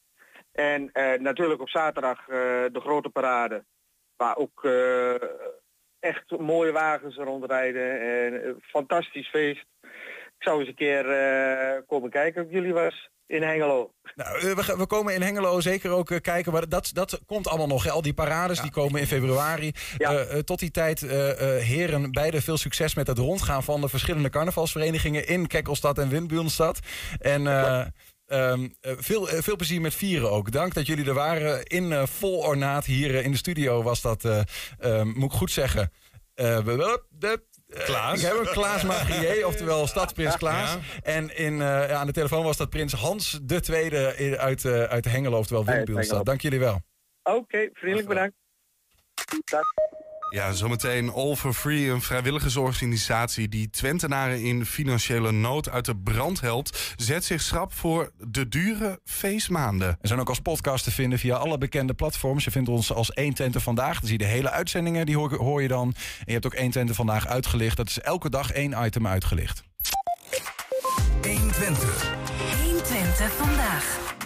[0.57, 2.35] En eh, natuurlijk op zaterdag eh,
[2.71, 3.65] de grote parade.
[4.15, 5.13] Waar ook eh,
[5.99, 8.01] echt mooie wagens rondrijden.
[8.01, 9.65] En fantastisch feest.
[9.81, 11.03] Ik zou eens een keer
[11.87, 13.91] komen kijken of jullie was in Hengelo.
[14.15, 16.51] Nou, we, we komen in Hengelo zeker ook kijken.
[16.51, 17.83] Maar dat, dat komt allemaal nog.
[17.83, 17.91] hè.
[17.91, 19.71] Al die parades die komen in februari.
[19.97, 20.41] Ja.
[20.41, 25.47] Tot die tijd, heren, beide veel succes met het rondgaan van de verschillende carnavalsverenigingen in
[25.47, 26.79] Kekkelstad en Windburenstad.
[27.19, 27.43] En
[28.27, 30.51] ehm, eh, veel, eh, veel plezier met vieren ook.
[30.51, 31.63] Dank dat jullie er waren.
[31.65, 34.39] In eh, vol ornaat hier in de studio was dat, eh,
[34.79, 35.91] eh, moet ik goed zeggen.
[37.67, 38.19] Klaas.
[38.19, 40.71] Ik heb een Klaas Magrier, oftewel Stadsprins Klaas.
[40.73, 40.79] Ja.
[41.03, 45.05] En in, eh, aan de telefoon was dat prins Hans de Tweede uit, eh uit
[45.05, 45.65] Hengelo, oftewel.
[45.65, 46.23] Hengelo.
[46.23, 46.81] Dank jullie wel.
[47.23, 48.35] Oké, vriendelijk bedankt.
[49.45, 49.63] Dag.
[50.29, 56.41] Ja, zometeen All for Free, een vrijwilligersorganisatie die Twentenaren in financiële nood uit de brand
[56.41, 59.97] helpt, zet zich schrap voor de dure feestmaanden.
[60.01, 62.43] We zijn ook als podcast te vinden via alle bekende platforms.
[62.43, 63.99] Je vindt ons als 1 Twente Vandaag.
[63.99, 65.87] Dan zie je de hele uitzendingen, die hoor, hoor je dan.
[65.87, 67.77] En je hebt ook 1 Twente Vandaag uitgelicht.
[67.77, 69.63] Dat is elke dag één item uitgelicht.
[71.21, 72.15] 120.
[72.63, 74.16] 120 vandaag.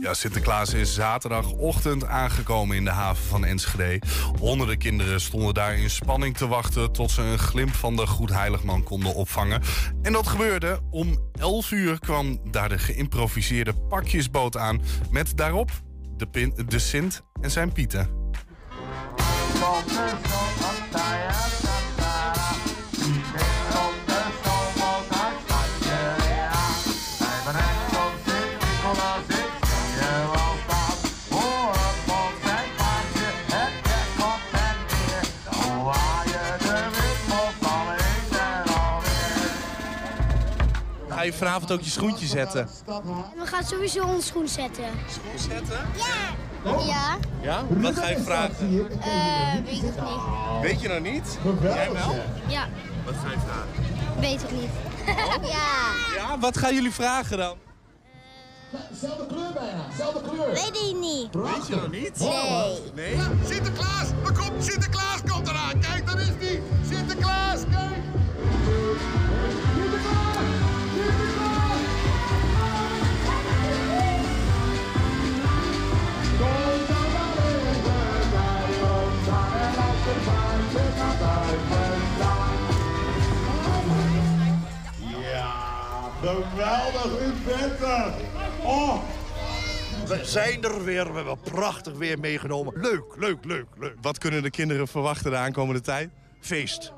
[0.00, 4.06] Ja, Sinterklaas is zaterdagochtend aangekomen in de haven van Enschede.
[4.38, 8.82] Honderden kinderen stonden daar in spanning te wachten tot ze een glimp van de Goedheiligman
[8.82, 9.62] konden opvangen.
[10.02, 10.80] En dat gebeurde.
[10.90, 15.70] Om 11 uur kwam daar de geïmproviseerde pakjesboot aan met daarop
[16.16, 18.22] de, de Sint en zijn Pieten.
[41.24, 42.68] Je vanavond ook je schoentje zetten?
[43.36, 44.84] We gaan sowieso ons schoen zetten.
[45.08, 45.78] Schoen zetten?
[46.86, 47.16] Ja?
[47.42, 47.64] Ja?
[47.68, 48.88] Wat ga je vragen?
[49.00, 49.92] Eh, weet ik niet.
[50.62, 51.38] Weet je nog niet?
[51.62, 52.14] Jij wel?
[52.46, 52.68] Ja,
[53.04, 54.20] Wat ga je vragen?
[54.20, 54.70] weet ik niet.
[55.54, 55.90] ja.
[56.16, 57.56] Ja, wat gaan jullie vragen dan?
[60.52, 61.28] Weet ik niet.
[61.34, 62.18] Weet je nog niet?
[62.18, 62.80] Nee.
[62.94, 63.16] Nee?
[63.44, 65.80] Sinterklaas, waar komt Sinterklaas komt eraan.
[65.80, 66.13] Kijk, daar
[86.24, 88.12] Geweldig, u bent er.
[88.62, 89.02] Oh.
[90.06, 92.80] We zijn er weer, we hebben prachtig weer meegenomen.
[92.80, 93.94] Leuk, leuk, leuk, leuk.
[94.00, 96.10] Wat kunnen de kinderen verwachten de aankomende tijd?
[96.40, 96.92] Feest.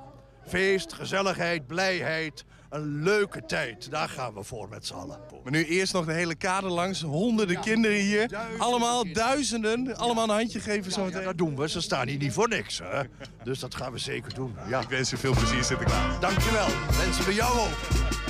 [0.48, 2.44] Feest, gezelligheid, blijheid.
[2.70, 5.18] Een leuke tijd, daar gaan we voor met z'n allen.
[5.42, 7.02] Maar nu eerst nog de hele kade langs.
[7.02, 8.28] Honderden kinderen hier.
[8.28, 9.26] duizenden allemaal kinderen.
[9.28, 9.96] duizenden.
[9.96, 11.24] Allemaal een handje geven Ja, zometeen.
[11.24, 12.80] dat doen we, ze staan hier niet voor niks.
[12.82, 13.02] Hè?
[13.44, 14.56] Dus dat gaan we zeker doen.
[14.68, 14.80] Ja.
[14.80, 16.20] Ik wens je veel plezier Sinterklaas.
[16.20, 18.25] Dankjewel, wensen we jou ook.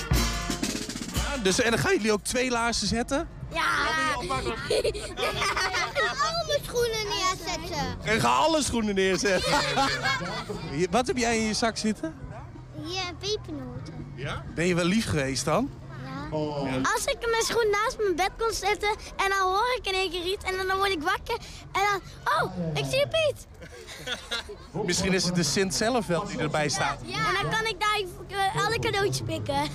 [1.47, 3.29] Ja, dus, en dan gaan jullie ook twee laarzen zetten?
[3.53, 3.85] Ja.
[4.17, 4.23] Al
[6.47, 7.99] mijn schoenen neerzetten.
[8.05, 9.53] En ga alle schoenen neerzetten.
[10.91, 12.15] Wat heb jij in je zak zitten?
[12.85, 14.13] Hier, pepernoten.
[14.15, 14.45] Ja?
[14.55, 15.71] Ben je wel lief geweest dan?
[16.05, 16.29] Ja.
[16.95, 20.11] Als ik mijn schoen naast mijn bed kon zetten en dan hoor ik in één
[20.11, 21.37] keer iets en dan word ik wakker
[21.73, 22.01] en dan,
[22.41, 23.47] oh, ik zie Piet.
[24.87, 27.01] Misschien is het de Sint zelf wel die erbij staat.
[27.03, 29.71] En dan kan ik daar eh, alle cadeautjes pikken.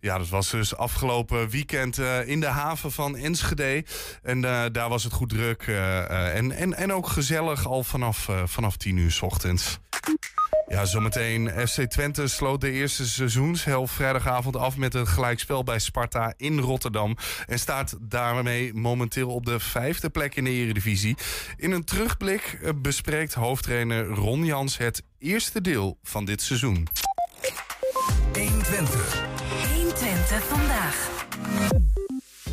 [0.00, 3.84] Ja, dat was dus afgelopen weekend eh, in de haven van Enschede.
[4.22, 5.62] En eh, daar was het goed druk.
[5.62, 9.78] eh, en, en, en ook gezellig al vanaf, vanaf 10 uur s ochtends.
[10.68, 11.68] Ja, zometeen.
[11.68, 17.16] FC Twente sloot de eerste seizoenshelft vrijdagavond af met een gelijkspel bij Sparta in Rotterdam.
[17.46, 21.16] En staat daarmee momenteel op de vijfde plek in de Eredivisie.
[21.56, 26.88] In een terugblik bespreekt hoofdtrainer Ron Jans het eerste deel van dit seizoen.
[28.32, 29.39] 120.
[30.30, 31.10] 120 vandaag.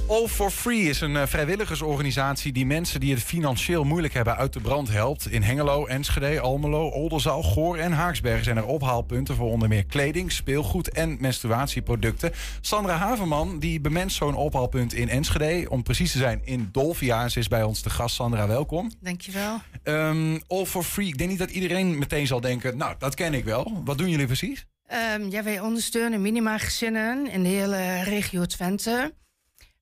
[0.08, 4.54] All for Free is een eh, vrijwilligersorganisatie die mensen die het financieel moeilijk hebben uit
[4.54, 5.32] de brand helpt.
[5.32, 10.32] In Hengelo, Enschede, Almelo, Oldenzaal, Goor en Haaksbergen zijn er ophaalpunten voor onder meer kleding,
[10.32, 12.32] speelgoed en menstruatieproducten.
[12.62, 17.24] Sandra Haverman die bemenst zo'n ophaalpunt in Enschede, om precies te zijn in Dolvia.
[17.24, 18.16] En ze is bij ons te gast.
[18.16, 18.92] Sandra, welkom.
[19.00, 19.58] Dankjewel.
[19.84, 21.08] Ehm All for Free.
[21.08, 23.82] Ik denk niet dat iedereen meteen zal denken, nou, dat ken ik wel.
[23.86, 24.66] Wat doen jullie precies?
[24.88, 29.14] Ehm, ja, wij ondersteunen minimagezinnen in de hele regio Twente.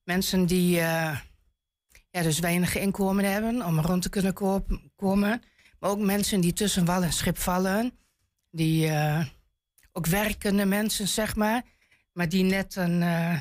[0.04, 1.18] Mensen die eh,
[2.10, 4.32] ja, dus weinig inkomen hebben om rond te kunnen
[4.96, 5.42] komen.
[5.80, 7.98] Maar ook mensen die tussen wal en schip vallen.
[8.50, 9.24] Die eh,
[9.92, 11.62] ook werkende mensen, zeg maar.
[12.12, 13.40] Maar die net een, eh,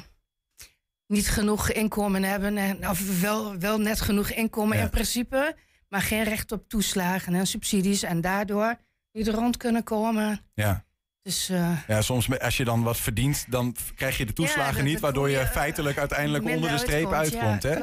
[1.07, 2.57] niet genoeg inkomen hebben.
[2.57, 4.83] En, of wel, wel net genoeg inkomen Ja.
[4.83, 5.55] in principe.
[5.89, 8.03] Maar geen recht op toeslagen en subsidies.
[8.03, 8.75] En daardoor
[9.11, 10.39] niet rond kunnen komen.
[10.53, 10.84] Ja.
[11.25, 14.83] Dus eh, Ja, soms als je dan wat verdient, dan krijg je de toeslagen dat-
[14.83, 17.63] niet, waardoor je je, eh, feitelijk uiteindelijk onder de streep uitkomt.
[17.63, 17.77] hè?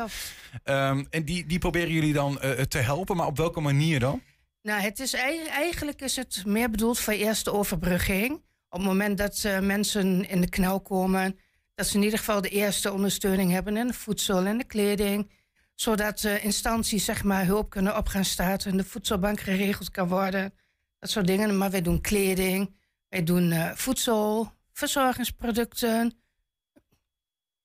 [0.64, 4.22] Ehm, en die, die proberen jullie dan eh, te helpen, maar op welke manier dan?
[4.62, 8.30] Nou, het is ei- eigenlijk is het meer bedoeld voor eerste overbrugging.
[8.68, 11.38] Op het moment dat mensen in de knel komen,
[11.74, 15.30] dat ze in ieder geval de eerste ondersteuning hebben in de voedsel en de kleding.
[15.74, 20.52] Zodat instanties zeg maar, hulp kunnen op gaan starten en de voedselbank geregeld kan worden.
[20.98, 21.56] Dat soort dingen.
[21.58, 22.74] Maar wij doen kleding,
[23.12, 26.12] wij doen eh, voedsel, verzorgingsproducten.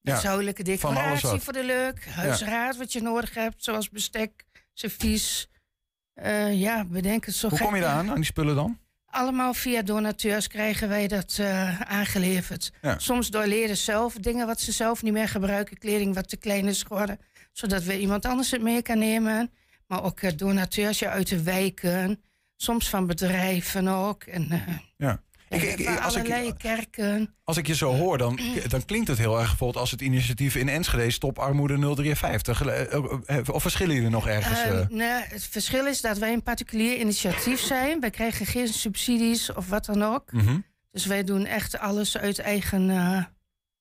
[0.02, 2.06] Ja, alles decoratie voor de leuk.
[2.06, 5.50] Huisraad wat je nodig hebt, zoals bestek, servies.
[6.14, 8.80] Eh, ja, bedenk het zo Hoe kom je daar aan, aan die spullen dan?
[9.06, 12.72] Allemaal via donateurs krijgen wij dat eh, aangeleverd.
[12.82, 13.00] Ja.
[13.00, 16.68] Soms door leden zelf, dingen wat ze zelf niet meer gebruiken, kleding wat te klein
[16.68, 17.20] is geworden,
[17.52, 19.52] zodat we iemand anders het mee kan nemen.
[19.86, 22.24] Maar ook eh, donateurs uit de wijken,
[22.56, 24.24] soms van bedrijven ook.
[24.24, 24.64] En,
[24.98, 25.26] Ja.
[25.50, 27.36] Ik, ik, van ik- als, allerlei ik, kerken.
[27.44, 30.56] als ik je zo hoor, dan, dan klinkt het heel erg bijvoorbeeld als het initiatief
[30.56, 32.62] in Enschede Stop Armoede 053.
[32.66, 34.62] Eh, eh, Of verschillen jullie nog ergens?
[34.62, 34.88] Ehm, eh?
[34.88, 38.00] nee, het verschil is dat wij een particulier initiatief zijn.
[38.00, 40.32] Wij krijgen geen subsidies of wat dan ook.
[40.32, 40.60] Mhm.
[40.92, 43.24] Dus wij doen echt alles uit eigen eh,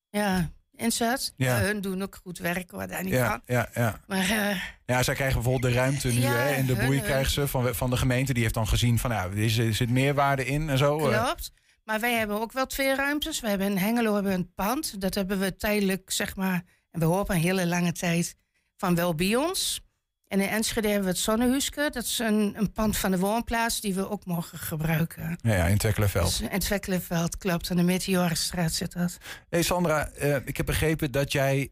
[0.09, 1.33] ja, inzet.
[1.37, 1.57] Ja.
[1.59, 3.41] Ja, hun doen ook goed werk hoor, daar niet Ja, van.
[3.45, 4.01] ja, ja.
[4.07, 6.97] Maar eh, Ja, zij krijgen bijvoorbeeld de ruimte nu Ja, hè, in de hun- boei
[6.97, 8.33] hun- krijgen ze van, van de gemeente.
[8.33, 11.09] Die heeft dan gezien van, ja, er zit- er zit meerwaarde in en zo.
[11.09, 11.23] eh.
[11.23, 11.51] klopt.
[11.83, 13.39] Maar wij hebben ook wel twee ruimtes.
[13.39, 15.01] We hebben in Hengelo hebben we een pand.
[15.01, 18.35] Dat hebben we tijdelijk, zeg maar, en we hopen een hele lange tijd,
[18.77, 19.81] van Welbions.
[20.27, 21.89] En in Enschede hebben we het Zonnehuske.
[21.93, 25.37] Dat is een, een pand van de woonplaats die we ook mogen gebruiken.
[25.41, 26.25] Ja, ja, in Twekkelenveld.
[26.27, 27.71] Dus in het Vekkelenveld, klopt.
[27.71, 29.17] Aan de Meteorenstraat zit dat.
[29.49, 31.71] Hey Sandra, eh, ik heb begrepen dat jij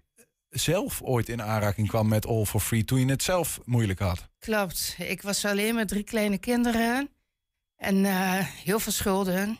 [0.49, 4.27] zelf ooit in aanraking kwam met All for Free toen je het zelf moeilijk had.
[4.39, 4.95] Klopt.
[4.97, 7.09] Ik was alleen met drie kleine kinderen.
[7.75, 9.57] En eh, heel veel schulden.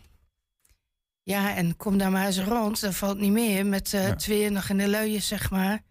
[1.24, 2.82] Ja, en kom daar maar eens rond.
[2.82, 3.66] Dat valt niet meer.
[3.66, 4.16] Met Ja.
[4.16, 5.82] twee nog in de luien, zeg maar.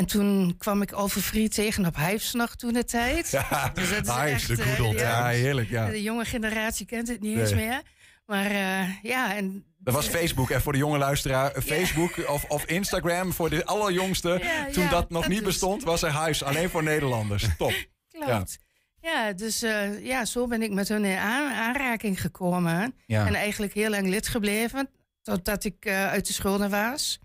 [0.00, 1.96] En toen kwam ik Overfree tegen op
[2.32, 3.30] nog toen de tijd.
[3.30, 5.26] Ja, Dus dat is Hives, echt, de good eh, old ja.
[5.26, 5.86] Heerlijk, ja.
[5.86, 7.82] De jonge generatie kent het niet eens meer.
[8.26, 10.50] Maar eh, ja, en Dat was Facebook.
[10.50, 14.38] En voor de jonge luisteraar, Facebook of, of Instagram voor de allerjongste.
[14.42, 16.42] Ja, toen ja, dat nog dat niet bestond, was er huis.
[16.42, 17.46] Alleen voor Nederlanders.
[17.58, 17.72] Top.
[18.26, 18.58] klopt.
[19.00, 22.94] Ja, dus eh, ja, zo ben ik met hun in aan- aanraking gekomen.
[23.06, 24.88] En eigenlijk heel lang lid gebleven.
[25.22, 27.18] Totdat ik uit de schulden was.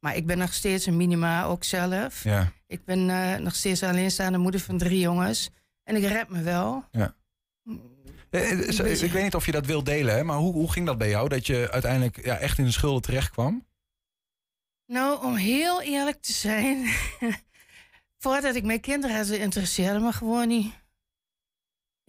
[0.00, 2.24] Maar ik ben nog steeds een minima ook zelf.
[2.24, 2.52] Ja.
[2.66, 5.50] Ik ben eh, nog steeds alleenstaande moeder van drie jongens.
[5.84, 6.84] En ik red me wel.
[6.90, 7.14] Ja.
[8.30, 10.72] Eh, eh, zo- Ik weet niet of je dat wil delen, hè, maar hoe, hoe
[10.72, 11.28] ging dat bij jou?
[11.28, 13.66] Dat je uiteindelijk ja, echt in de schulden terecht kwam?
[14.86, 16.86] Nou, om heel eerlijk te zijn.
[18.22, 20.72] voordat ik mijn kinderen had, interesseerde me gewoon niet.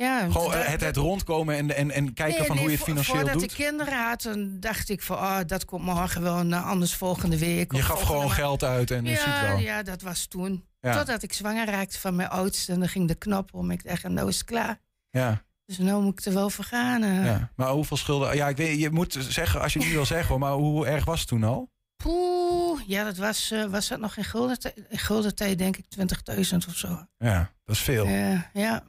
[0.01, 2.71] Ja, Gewoon eh, dat- het, het rondkomen en, en, en kijken Nee, van nee, hoe
[2.71, 3.43] je het financieel voordat doet?
[3.51, 7.37] ik kinderen had, dan dacht ik van, oh, dat komt morgen wel, nou, anders volgende
[7.37, 7.71] week.
[7.71, 8.31] Je gaf gewoon maand.
[8.31, 9.57] geld uit en je ziet ja, wel.
[9.57, 10.65] ja, dat was toen.
[10.79, 10.97] Ja.
[10.97, 13.71] Totdat ik zwanger raakte van mijn oudste en dan ging de knop om.
[13.71, 14.79] Ik dacht, nou is het klaar.
[15.09, 17.03] Ja, Dus nou moet ik er wel voor gaan.
[17.03, 17.25] eh.
[17.25, 17.51] ja.
[17.55, 18.35] Maar hoeveel schulden?
[18.35, 21.05] Ja, ik weet, je moet zeggen als je het niet wil zeggen, maar hoe erg
[21.05, 21.69] was het toen al?
[22.03, 24.57] Poeh, ja, dat was, eh, was dat nog in gulden,
[24.89, 27.05] in gulden tijd, denk ik, 20.000 of zo.
[27.17, 28.05] Ja, dat is veel.
[28.05, 28.83] Eh, ja.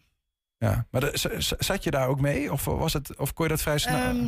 [0.62, 0.86] Ja.
[0.90, 2.52] Maar de- z- zat je daar ook mee?
[2.52, 3.96] Of, was het, of kon je dat vrij snel?
[3.98, 4.26] Ehm,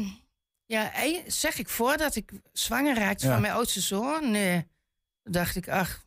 [0.67, 3.33] ja, ei- zeg ik voordat ik zwanger raakte Ja.
[3.33, 4.31] van mijn oudste zoon?
[4.31, 4.67] Nee.
[5.23, 6.05] Dacht ik, ach,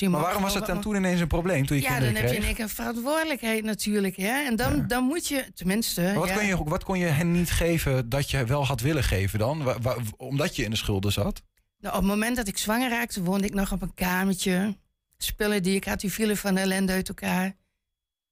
[0.00, 2.22] Maar waarom was dat dan toen ineens een probleem, toen je Ja, dan heb je
[2.22, 2.36] kreeg?
[2.36, 4.16] in één keer een verantwoordelijkheid natuurlijk.
[4.16, 4.44] Hè?
[4.44, 6.00] En dan, dan moet je, tenminste...
[6.02, 6.34] Maar wat, ja.
[6.34, 9.62] kon je, wat kon je hen niet geven dat je wel had willen geven dan?
[9.62, 11.42] Wa- wa- omdat je in de schulden zat?
[11.80, 14.76] Nou, op het moment dat ik zwanger raakte, woonde ik nog op een kamertje.
[15.18, 17.54] Spullen die ik had, die vielen van ellende uit elkaar.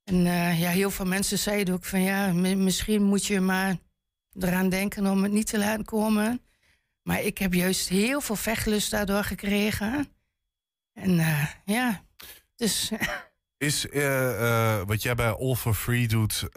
[0.07, 3.77] En eh, ja, heel veel mensen zeiden ook van ja, mi- misschien moet je maar
[4.39, 6.41] eraan denken om het niet te laten komen.
[7.03, 10.09] Maar ik heb juist heel veel vechtlust daardoor gekregen.
[10.93, 12.03] En eh, ja,
[12.57, 12.91] dus
[13.59, 16.49] Is eh, wat jij bij All for Free doet,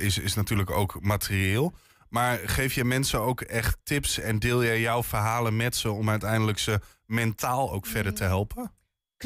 [0.00, 1.74] is, is natuurlijk ook materieel.
[2.08, 6.10] Maar geef je mensen ook echt tips en deel jij jouw verhalen met ze om
[6.10, 8.72] uiteindelijk ze mentaal ook verder te helpen?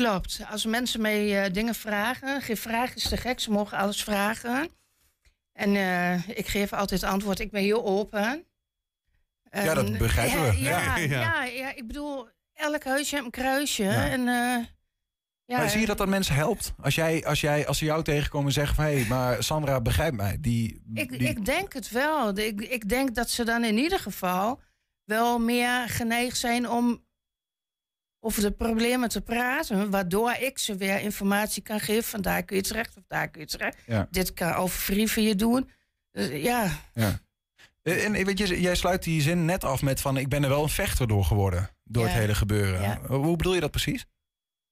[0.05, 0.41] Klopt.
[0.51, 4.69] Als mensen mij eh, dingen vragen, geen vraag is te gek, ze mogen alles vragen.
[5.53, 8.45] En eh, ik geef altijd antwoord, ik ben heel open.
[9.51, 10.59] Ja, dat En- begrijpen we.
[10.61, 11.21] Ja, ja, Ja.
[11.21, 11.45] ja.
[11.45, 13.83] ja, ik bedoel, elk huisje heeft een kruisje.
[13.85, 14.09] Ja.
[14.11, 14.65] En, eh,
[15.45, 16.73] ja, maar zie je dat dat mensen helpt?
[16.81, 18.85] Als, jij, als, jij, als ze jou tegenkomen en zeggen van...
[18.85, 20.37] hé, hey, maar Sandra begrijpt mij.
[20.41, 22.39] Die, Ik, die- ik denk het wel.
[22.39, 24.61] Ik, ik denk dat ze dan in ieder geval
[25.05, 27.05] wel meer geneigd zijn om
[28.21, 29.91] over de problemen te praten.
[29.91, 32.05] Waardoor ik ze weer informatie kan geven.
[32.05, 33.77] Van daar kun je terecht of daar kun je terecht.
[33.87, 34.09] Ja.
[34.11, 35.71] Dit kan over je doen.
[36.13, 37.21] Dus, ja, Ja.
[37.83, 40.17] Eh, En weet je, jij sluit die zin net af met van...
[40.17, 41.71] ik ben er wel een vechter door geworden.
[41.85, 43.01] Door het hele gebeuren.
[43.07, 44.07] Hoe bedoel je dat precies?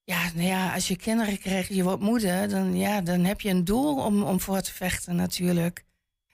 [0.09, 3.51] ja, nou ja, als je kinderen krijgt, je wordt moeder, dan, ja, dan heb je
[3.51, 5.85] een doel om, om voor te vechten natuurlijk.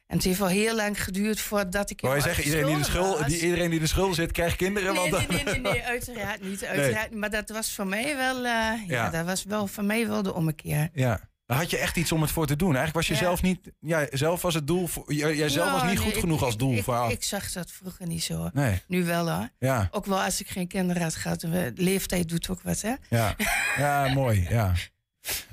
[0.07, 2.01] En het heeft wel heel lang geduurd voordat ik...
[2.01, 4.57] Wou je erg iedereen die, de schuld, die, iedereen die in de schuld zit, krijgt
[4.57, 4.95] kinderen?
[4.95, 6.65] Nee, want nee, nee, nee, nee, uiteraard niet.
[6.65, 7.15] Uiteraard.
[7.15, 8.77] Maar dat was voor mij wel, eh, ja.
[8.87, 9.11] Ja.
[9.11, 10.89] dat was wel voor mij wel de ommekeer.
[10.93, 11.21] Ja.
[11.47, 12.77] Had je echt iets om het voor te doen.
[12.77, 13.19] Eigenlijk was je Ja.
[13.29, 13.73] zelf niet...
[13.81, 14.87] Ja, zelf was het doel...
[14.87, 16.85] Voor, jij jij zelf was Nou, niet nee, goed ik- genoeg als ik- doel ik,
[16.85, 17.11] voor haar.
[17.11, 18.51] Ik zag dat vroeger niet zo.
[18.53, 18.83] Nee.
[18.87, 19.49] Nu wel hoor.
[19.59, 19.89] Ja.
[19.91, 21.45] Ook wel als ik geen kinderen had gehad.
[21.75, 22.95] Leeftijd doet ook wat, hè?
[23.09, 23.37] Ja,
[23.77, 24.47] ja mooi.
[24.51, 24.73] Ja.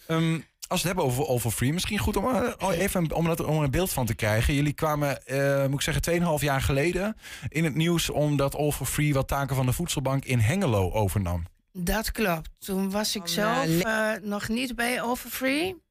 [0.08, 0.40] Ehm,
[0.72, 3.44] als we het hebben over, over Free, misschien goed om, eh, oh, even om, dat,
[3.44, 4.54] om er een beeld van te krijgen.
[4.54, 7.16] Jullie kwamen, eh, moet ik zeggen, 2,5 jaar geleden
[7.50, 11.46] in het nieuws omdat All for Free wat taken van de voedselbank in Hengelo overnam.
[11.74, 12.50] Dat klopt.
[12.60, 15.82] Toen was ik zelf eh, nog niet bij Overfree.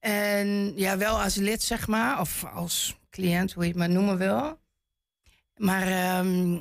[0.00, 2.20] En ja, wel als lid, zeg maar.
[2.20, 4.60] Of als cliënt, hoe je het maar noemen wil.
[5.56, 6.58] Maar ehm,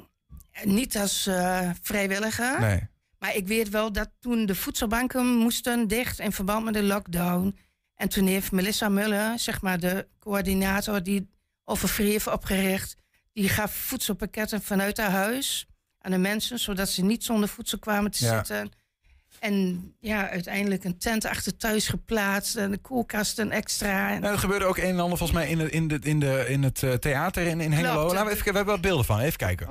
[0.63, 2.59] niet als eh, vrijwilliger.
[2.59, 2.89] Nee.
[3.21, 7.57] Maar ik weet wel dat toen de voedselbanken moesten dicht in verband met de lockdown.
[7.95, 11.29] En toen heeft Melissa Muller, zeg maar de coördinator die
[11.65, 12.95] Overfree heeft opgericht,
[13.33, 15.67] die gaf voedselpakketten vanuit haar huis
[15.99, 18.35] aan de mensen, zodat ze niet zonder voedsel kwamen te Ja.
[18.35, 18.71] zitten.
[19.39, 24.11] En ja, uiteindelijk een tent achter thuis geplaatst en de koelkast een extra.
[24.11, 26.19] En- Nou, er gebeurde ook een en ander volgens mij in, de, in, de, in,
[26.19, 28.07] de, in het eh, theater in, in Hengelo.
[28.07, 29.67] Laten we, even, we hebben wat beelden van, even kijken.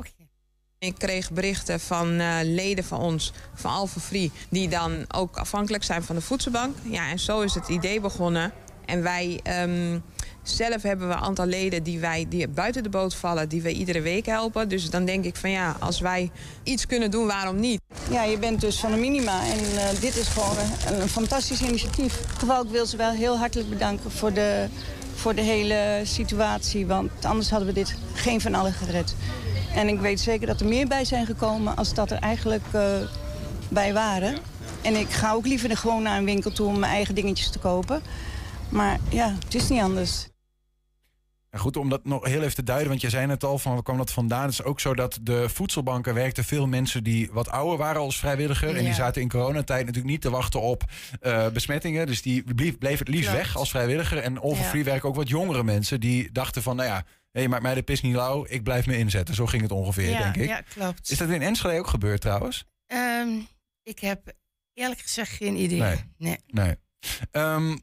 [0.87, 5.85] Ik kreeg berichten van eh, leden van ons, van Alpha Free, die dan ook afhankelijk
[5.85, 6.77] zijn van de voedselbank.
[6.83, 8.53] Ja, en zo is het idee begonnen.
[8.85, 9.99] En wij ehm,
[10.43, 13.73] zelf hebben we een aantal leden die wij die buiten de boot vallen, die wij
[13.73, 14.69] iedere week helpen.
[14.69, 16.31] Dus dan denk ik van ja, als wij
[16.63, 17.81] iets kunnen doen, waarom niet?
[18.11, 20.57] Ja, je bent dus van de Minima en eh, dit is gewoon
[21.01, 22.21] een, fantastisch initiatief.
[22.39, 24.69] Geval, ik wil ze wel heel hartelijk bedanken voor de,
[25.15, 26.87] voor de hele situatie.
[26.87, 29.15] Want anders hadden we dit geen van allen gered.
[29.75, 32.83] En ik weet zeker dat er meer bij zijn gekomen als dat er eigenlijk eh,
[33.69, 34.39] bij waren.
[34.83, 37.59] En ik ga ook liever gewoon naar een winkel toe om mijn eigen dingetjes te
[37.59, 38.03] kopen.
[38.69, 40.29] Maar ja, het is niet anders.
[41.57, 43.83] Goed, om dat nog heel even te duiden, want je zei net al van waar
[43.83, 44.43] kwam dat vandaan.
[44.43, 48.19] Het is ook zo dat de voedselbanken werkten veel mensen die wat ouder waren als
[48.19, 48.77] vrijwilliger.
[48.77, 50.85] En die zaten in coronatijd natuurlijk niet te wachten op
[51.21, 52.07] eh, besmettingen.
[52.07, 53.45] Dus die bleef, bleef het liefst Klopt.
[53.45, 54.19] weg als vrijwilliger.
[54.19, 54.91] En Overfree Ja.
[54.91, 58.01] werken ook wat jongere mensen die dachten van, nou ja, hé, maak mij de pis
[58.01, 59.35] niet lauw, ik blijf me inzetten.
[59.35, 60.49] Zo ging het ongeveer, ja, denk ik.
[60.49, 61.11] ja, klopt.
[61.11, 62.65] Is dat in Enschede ook gebeurd trouwens?
[62.87, 63.39] Ehm,
[63.83, 64.33] ik heb
[64.75, 65.81] eerlijk gezegd geen idee.
[65.81, 66.05] Nee.
[66.17, 66.39] nee.
[66.47, 66.77] Nee.
[67.31, 67.77] Ehm,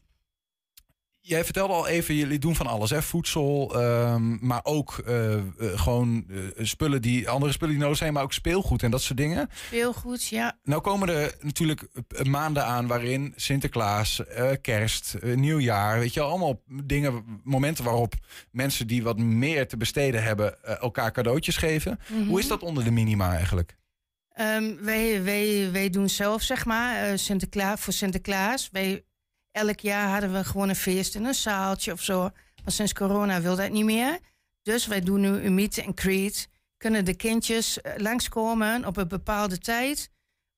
[1.27, 3.01] jij vertelde al even, jullie doen van alles, hè?
[3.01, 8.13] Voedsel, ehm, maar ook eh, eh, gewoon eh, spullen die, andere spullen die nodig zijn,
[8.13, 9.49] maar ook speelgoed en dat soort dingen.
[9.53, 10.57] Speelgoed, ja.
[10.63, 11.87] Nou komen er natuurlijk
[12.23, 14.21] maanden aan waarin Sinterklaas,
[14.61, 18.13] kerst, nieuwjaar, weet je, wel, allemaal dingen, momenten waarop
[18.51, 21.99] mensen die wat meer te besteden hebben, elkaar cadeautjes geven.
[22.07, 22.27] Mhm.
[22.27, 23.77] Hoe is dat onder de minima eigenlijk?
[24.33, 28.69] Ehm, wij, wij, wij doen zelf, zeg maar, Sinterklaas, voor Sinterklaas.
[28.71, 29.03] Wij,
[29.51, 32.19] elk jaar hadden we gewoon een feest in een zaaltje of zo.
[32.63, 34.19] Maar sinds corona wil dat niet meer.
[34.61, 36.49] Dus wij doen nu een meet and greet.
[36.77, 40.09] Kunnen de kindjes eh, langskomen op een bepaalde tijd.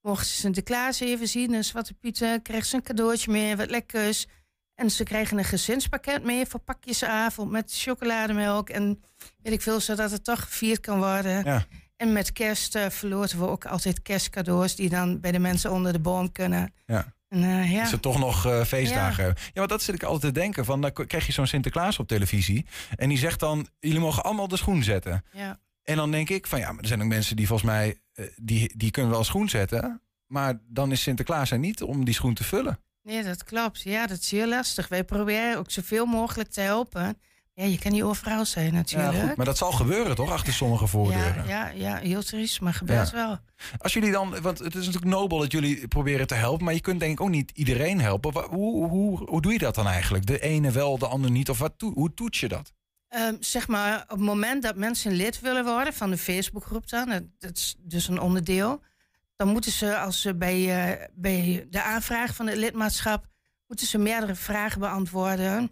[0.01, 1.53] Mogen ze Sinterklaas even zien.
[1.53, 4.27] En Zwarte Pieten krijgt ze een cadeautje mee, wat lekkers.
[4.75, 8.69] En ze krijgen een gezinspakket mee voor pakjesavond met chocolademelk.
[8.69, 9.03] En
[9.41, 11.43] weet ik veel, zodat het toch gevierd kan worden.
[11.43, 11.65] Ja.
[11.95, 15.93] En met kerst eh, verloten we ook altijd kerstcadeaus die dan bij de mensen onder
[15.93, 16.73] de boom kunnen.
[16.85, 17.13] Ja.
[17.29, 17.81] Eh, ja.
[17.83, 19.23] Is er toch nog eh, feestdagen?
[19.23, 19.33] Ja.
[19.35, 20.65] ja, want dat zit ik altijd te denken.
[20.65, 22.65] Van, dan krijg je zo'n Sinterklaas op televisie.
[22.95, 25.25] En die zegt dan, jullie mogen allemaal de schoen zetten.
[25.31, 25.59] Ja.
[25.83, 27.99] En dan denk ik van, ja, maar er zijn ook mensen die volgens mij...
[28.13, 30.01] eh, die, die kunnen wel schoen zetten.
[30.25, 32.79] Maar dan is Sinterklaas er niet om die schoen te vullen.
[33.03, 33.81] Nee, dat klopt.
[33.81, 34.87] Ja, dat is heel lastig.
[34.87, 37.17] Wij proberen ook zoveel mogelijk te helpen.
[37.59, 39.13] Ja, je kan niet overal zijn natuurlijk.
[39.13, 41.47] Ja, goed, maar dat zal gebeuren toch, achter sommige voordeuren?
[41.47, 43.15] Ja, ja, ja heel triest, maar gebeurt Ja.
[43.15, 43.37] wel.
[43.77, 46.81] Als jullie dan, want het is natuurlijk nobel dat jullie proberen te helpen, maar je
[46.81, 48.43] kunt denk ik ook niet iedereen helpen.
[48.49, 50.25] Hoe, hoe, hoe doe je dat dan eigenlijk?
[50.25, 51.49] De ene wel, de ander niet?
[51.49, 52.73] Of wat, hoe toets je dat?
[53.07, 57.09] Ehm, zeg maar, op het moment dat mensen lid willen worden van de Facebookgroep dan,
[57.09, 58.81] dat, dat is dus een onderdeel,
[59.35, 63.25] dan moeten ze als ze bij, eh, bij de aanvraag van het lidmaatschap,
[63.67, 65.71] moeten ze meerdere vragen beantwoorden.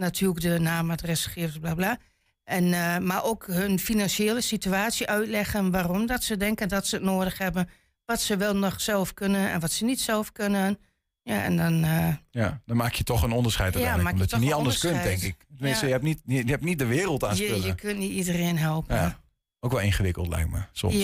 [0.00, 1.98] Natuurlijk de naam, adres, gegevens, bla bla.
[2.44, 7.04] En, eh, maar ook hun financiële situatie uitleggen waarom dat ze denken dat ze het
[7.04, 7.68] nodig hebben.
[8.04, 10.78] Wat ze wel nog zelf kunnen en wat ze niet zelf kunnen.
[11.22, 11.84] Ja, en dan...
[11.84, 14.16] eh, Ja, dan maak je toch een onderscheid Ja, uiteindelijk.
[14.16, 15.36] je omdat je niet anders kunt, denk ik.
[15.56, 15.86] Tenminste, Ja.
[15.86, 17.66] je, hebt niet, je, je hebt niet de wereld aan je, spullen.
[17.66, 18.96] je kunt niet iedereen helpen.
[18.96, 19.20] Ja, Ja,
[19.60, 20.94] ook wel ingewikkeld lijkt me, soms.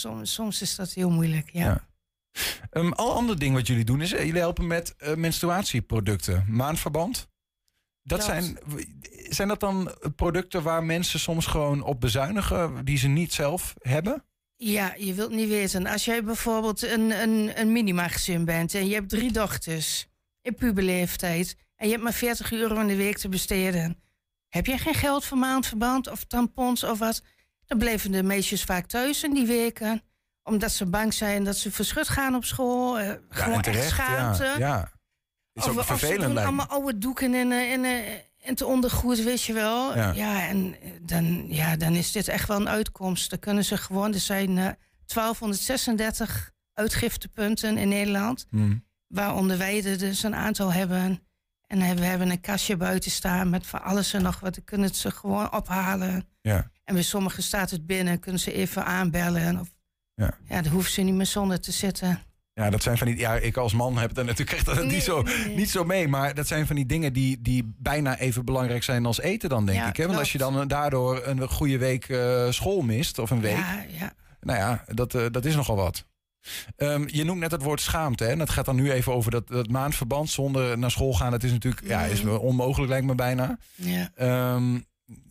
[0.00, 1.50] soms, soms is dat heel moeilijk.
[1.52, 1.64] Ja.
[1.64, 1.84] Ja.
[2.70, 6.44] Een al ander ding wat jullie doen is, eh, jullie helpen met menstruatieproducten.
[6.48, 7.28] Maandverband.
[8.06, 8.58] Dat zijn,
[9.28, 14.24] zijn dat dan producten waar mensen soms gewoon op bezuinigen, die ze niet zelf hebben?
[14.56, 15.86] Ja, je wilt niet weten.
[15.86, 20.06] Als jij bijvoorbeeld een, een, een minimagezin bent en je hebt drie dochters
[20.42, 24.00] in puberleeftijd en je hebt maar 40 euro in de week te besteden,
[24.48, 27.22] heb je geen geld voor maandverband of tampons of wat,
[27.66, 30.02] dan blijven de meisjes vaak thuis in die weken
[30.46, 32.98] omdat ze bang zijn dat ze verschut gaan op school.
[32.98, 34.44] eh, gewoon echt schaamte.
[34.44, 34.90] Ja, ja.
[35.56, 39.22] Is Of, ook vervelend doen allemaal oude doeken in, eh, in, eh, in het ondergoed,
[39.22, 39.96] weet je wel.
[39.96, 40.12] Ja.
[40.12, 43.30] Ja, en eh, dan, ja, dan is dit echt wel een uitkomst.
[43.30, 44.68] Dan kunnen ze gewoon, er zijn eh
[45.06, 48.46] 1236 uitgiftepunten in Nederland.
[48.50, 48.84] Hmm.
[49.06, 51.20] Waaronder wij er dus een aantal hebben.
[51.66, 54.54] En we hebben een kastje buiten staan met van alles en nog wat.
[54.54, 56.28] Dan kunnen ze gewoon ophalen.
[56.40, 56.70] Ja.
[56.84, 59.60] En bij sommigen staat het binnen, kunnen ze even aanbellen.
[59.60, 59.68] Of,
[60.14, 60.38] Ja.
[60.48, 62.22] ja, dan hoeven ze niet meer zonder te zitten.
[62.60, 63.18] Ja, dat zijn van die.
[63.18, 65.84] Ja, ik als man heb het natuurlijk echt dat Nee, niet, zo, nee, niet zo
[65.84, 66.08] mee.
[66.08, 69.66] Maar dat zijn van die dingen die, die bijna even belangrijk zijn als eten, dan
[69.66, 69.96] denk Ja, ik.
[69.96, 70.06] Hè?
[70.06, 73.56] Want als je dan daardoor een goede week eh, school mist, of een week.
[73.56, 74.12] Ja, ja.
[74.40, 76.04] Nou ja, dat, eh, dat is nogal wat.
[76.76, 78.24] Ehm, je noemt net het woord schaamte.
[78.24, 78.30] Hè?
[78.30, 81.30] En dat gaat dan nu even over dat, dat maandverband zonder naar school gaan.
[81.30, 83.58] Dat is natuurlijk ja, is onmogelijk, lijkt me bijna.
[83.74, 84.10] Ja.
[84.14, 84.74] Ehm,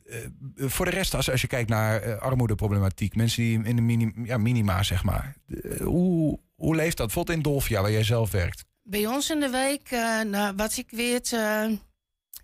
[0.05, 0.17] eh,
[0.57, 4.84] voor de rest, als, als je kijkt naar armoedeproblematiek, mensen die in de ja, minima,
[4.84, 5.36] zeg maar.
[5.84, 7.06] Hoe, hoe leeft dat?
[7.06, 8.66] Bijvoorbeeld in Dolfia, waar jij zelf werkt.
[8.84, 11.72] Bij ons in de wijk, eh, nou, wat ik weet, eh,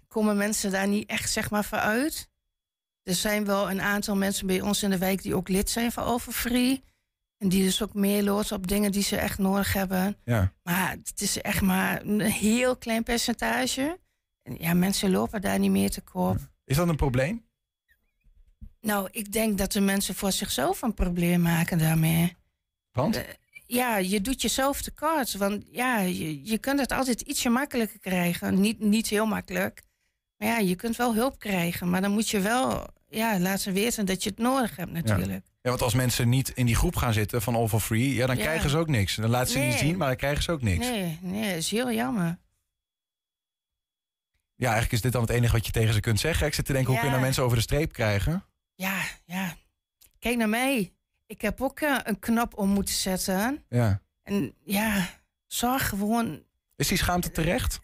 [0.08, 2.30] komen mensen daar niet echt zeg maar voor uit.
[3.04, 5.92] Er zijn wel een aantal mensen bij ons in de wijk die ook lid zijn
[5.92, 6.84] van Overfree.
[7.38, 10.18] En die dus ook meeloodsen op dingen die ze echt nodig hebben.
[10.24, 10.54] Ja.
[10.64, 14.00] Maar het is echt maar een heel klein percentage.
[14.44, 16.38] En ja, mensen lopen daar niet meer te koop.
[16.66, 17.46] Is dat een probleem?
[18.82, 22.36] Nou, ik denk dat de mensen voor zichzelf een probleem maken daarmee.
[22.92, 23.22] Want?
[23.74, 25.34] Ja, je doet jezelf tekort.
[25.34, 28.60] Want ja, je, je kunt het altijd ietsje makkelijker krijgen.
[28.62, 29.82] Niet, niet heel makkelijk.
[30.38, 31.90] Maar ja, je kunt wel hulp krijgen.
[31.90, 35.46] Maar dan moet je wel ja, laten weten dat je het nodig hebt natuurlijk.
[35.62, 38.26] Ja, want als mensen niet in die groep gaan zitten van All for Free, ja,
[38.28, 38.42] dan Ja.
[38.44, 39.16] krijgen ze ook niks.
[39.16, 39.78] Dan laten ze niet Nee.
[39.78, 40.88] zien, maar dan krijgen ze ook niks.
[40.88, 42.40] Nee, nee, dat is heel jammer.
[44.56, 46.48] Ja, eigenlijk is dit dan het enige wat je tegen ze kunt zeggen.
[46.48, 47.02] Ik zit te denken, hoe Ja.
[47.02, 48.46] kun je nou mensen over de streep krijgen?
[48.76, 49.56] Ja, ja.
[50.20, 50.94] Kijk naar mij.
[51.32, 53.64] Ik heb ook eh, een knop om moeten zetten.
[53.70, 54.02] Ja.
[54.24, 55.10] En ja,
[55.46, 56.44] zorg gewoon
[56.76, 57.80] Is die schaamte terecht?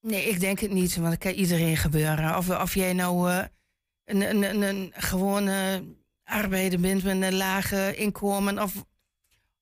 [0.00, 2.36] Nee, ik denk het niet, want dat kan iedereen gebeuren.
[2.36, 3.44] Of, of jij nou eh,
[4.04, 5.84] een, een, een, een gewone
[6.24, 8.84] arbeider bent met een lage inkomen of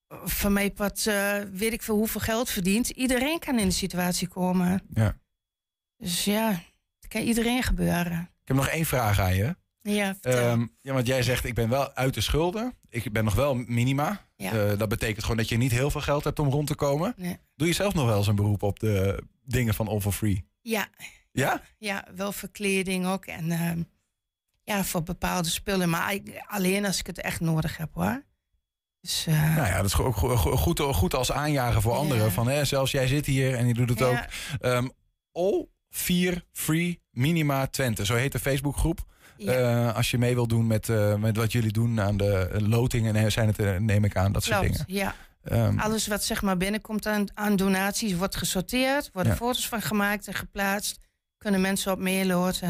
[0.08, 2.88] van mij wat eh, weet ik veel hoeveel geld verdient.
[2.88, 4.82] Iedereen kan in de situatie komen.
[4.94, 5.18] Ja.
[5.96, 6.48] Dus ja,
[7.00, 8.20] dat kan iedereen gebeuren.
[8.20, 9.56] Ik heb nog één vraag aan je.
[9.94, 10.16] Ja.
[10.20, 12.74] Ehm, ja, want jij zegt, ik ben wel uit de schulden.
[12.88, 14.26] Ik ben nog wel minima.
[14.36, 14.52] Ja.
[14.52, 17.14] Eh, dat betekent gewoon dat je niet heel veel geld hebt om rond te komen.
[17.16, 17.38] Nee.
[17.56, 20.44] Doe je zelf nog wel eens een beroep op de dingen van All for Free?
[20.60, 20.88] ja,
[21.32, 21.62] Ja?
[21.78, 23.26] ja, wel voor kleding ook.
[23.26, 23.82] En ehm,
[24.64, 25.88] ja, voor bepaalde spullen.
[25.90, 28.24] Maar alleen als ik het echt nodig heb hoor.
[29.00, 32.32] Dus, eh, Nou ja, dat is ook go- go- goed, goed als aanjager voor anderen.
[32.32, 34.08] Van, hè, zelfs jij zit hier en je doet het Ja.
[34.08, 34.18] ook.
[34.60, 34.88] Ehm,
[35.32, 38.04] All 4 Free Minima Twente.
[38.04, 39.04] Zo heet de Facebookgroep.
[39.38, 43.16] Eh, als je mee wil doen met, eh, met wat jullie doen aan de lotingen,
[43.16, 45.00] en zijn het, eh, neem ik aan, dat soort Klopt, dingen.
[45.02, 45.14] ja.
[45.44, 49.38] Ehm, Alles wat zeg maar binnenkomt aan, aan donaties wordt gesorteerd, worden Ja.
[49.38, 50.98] foto's van gemaakt en geplaatst.
[51.38, 52.68] Kunnen mensen op meeloten.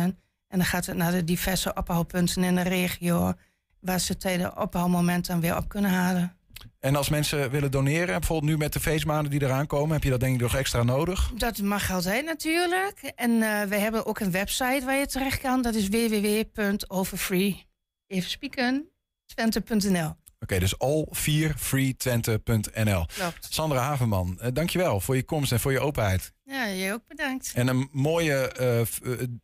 [0.49, 3.33] En dan gaat het naar de diverse ophaalpunten in de regio.
[3.81, 6.37] waar ze tijdens opbouwmoment dan weer op kunnen halen.
[6.81, 10.11] En als mensen willen doneren, bijvoorbeeld nu met de feestmaanden die eraan komen, heb je
[10.11, 11.31] dat denk ik nog extra nodig?
[11.35, 13.13] Dat mag altijd natuurlijk.
[13.15, 15.63] En uh, we hebben ook een website waar je terecht kan.
[15.63, 17.67] Dat is www.overfree.
[18.07, 18.89] Even spieken.
[19.27, 20.15] Twente.nl.
[20.41, 23.07] Oké, dus all4freetwente.nl.
[23.07, 23.47] Klopt.
[23.51, 26.33] Sandra Havenman, uh, dankjewel voor je komst en voor je openheid.
[26.45, 27.53] Ja, jij ook bedankt.
[27.55, 28.81] En een mooie uh,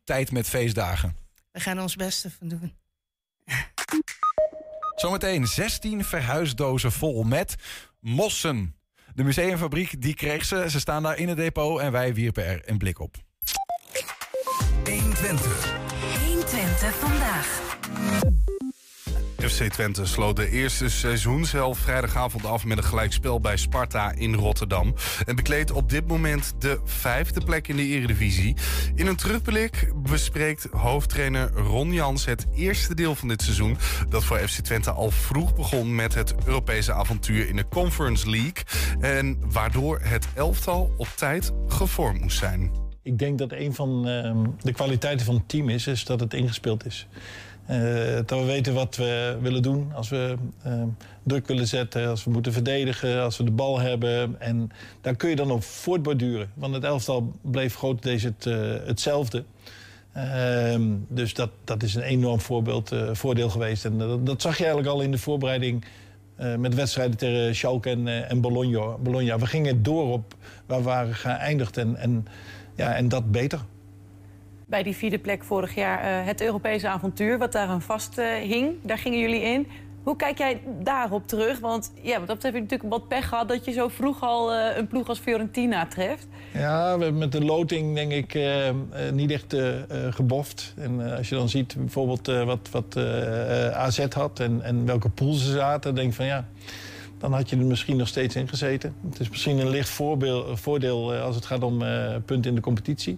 [0.03, 1.15] tijd met feestdagen.
[1.51, 2.73] We gaan ons beste van doen.
[5.03, 7.55] Zometeen 16 verhuisdozen vol met
[7.99, 8.75] mossen.
[9.15, 10.65] De museumfabriek die kreeg ze.
[10.69, 13.15] Ze staan daar in het depot en wij wierpen er een blik op.
[14.83, 15.73] 120.
[16.25, 17.61] 120 vandaag.
[19.49, 24.93] FC Twente sloot de eerste seizoenshelft vrijdagavond af met een gelijkspel bij Sparta in Rotterdam.
[25.25, 28.55] En bekleedt op dit moment de vijfde plek in de Eredivisie.
[28.95, 33.77] In een terugblik bespreekt hoofdtrainer Ron Jans het eerste deel van dit seizoen.
[34.09, 38.63] Dat voor FC Twente al vroeg begon met het Europese avontuur in de Conference League.
[38.99, 42.71] En waardoor het elftal op tijd gevormd moest zijn.
[43.01, 46.33] Ik denk dat een van uh, de kwaliteiten van het team is, is dat het
[46.33, 47.07] ingespeeld is.
[47.69, 50.35] Uh, dat we weten wat we willen doen als we
[50.67, 50.83] uh,
[51.23, 54.41] druk willen zetten, als we moeten verdedigen, als we de bal hebben.
[54.41, 56.51] En daar kun je dan op voortborduren.
[56.53, 59.43] Want het elftal bleef grotendeels het, uh, hetzelfde.
[60.13, 63.85] Ehm, dus dat, dat is een enorm voorbeeld, voordeel geweest.
[63.85, 65.85] En dat, dat, zag je eigenlijk al in de voorbereiding
[66.57, 68.97] met wedstrijden tegen Schalke en, en Bologna.
[68.97, 69.39] Bologna.
[69.39, 70.35] We gingen door op
[70.65, 72.27] waar we waren geëindigd en, en,
[72.75, 73.59] ja, en dat beter
[74.73, 78.25] bij die vierde plek vorig jaar uh, het Europese avontuur, wat daar aan vast uh,
[78.25, 78.75] hing.
[78.81, 79.67] Daar gingen jullie in.
[80.03, 81.59] Hoe kijk jij daarop terug?
[81.59, 84.77] Want ja, wat heb je natuurlijk wat pech gehad dat je zo vroeg al uh,
[84.77, 86.27] een ploeg als Fiorentina treft.
[86.53, 88.39] Ja, we hebben met de loting denk ik
[89.11, 89.55] niet echt
[90.09, 90.73] geboft.
[90.77, 92.97] En als je dan ziet bijvoorbeeld wat, wat
[93.73, 96.45] AZ had en, en welke pool ze zaten, denk ik van ja
[97.17, 98.95] dan had je er misschien nog steeds in gezeten.
[99.09, 99.89] Het is misschien een licht
[100.53, 101.77] voordeel als het gaat om
[102.25, 103.17] punten in de competitie.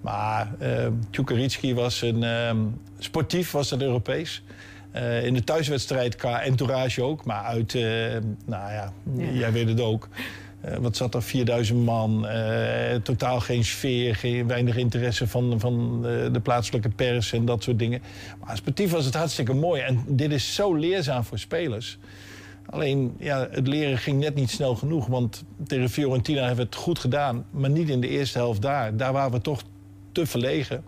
[0.00, 2.50] Maar uh, was een uh,
[2.98, 4.42] sportief, was het Europees.
[4.96, 7.82] Uh, in de thuiswedstrijd qua entourage ook, maar uit, uh,
[8.46, 10.08] nou ja, ja, jij weet het ook.
[10.64, 11.22] Uh, wat zat er?
[11.22, 12.26] 4000 man,
[13.02, 18.02] totaal geen sfeer, geen, weinig interesse van, van de plaatselijke pers en dat soort dingen.
[18.44, 21.98] Maar sportief was het hartstikke mooi en dit is zo leerzaam voor spelers.
[22.66, 26.74] Alleen, ja, het leren ging net niet snel genoeg, want tegen Fiorentina hebben we het
[26.74, 28.96] goed gedaan, maar niet in de eerste helft daar.
[28.96, 29.62] Daar waren we toch
[30.12, 30.84] te verlegen.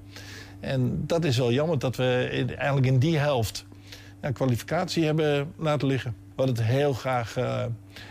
[0.60, 3.64] En dat is wel jammer dat we eigenlijk in die helft
[4.32, 6.14] kwalificatie hebben laten liggen.
[6.34, 7.64] We hadden het heel graag, uh,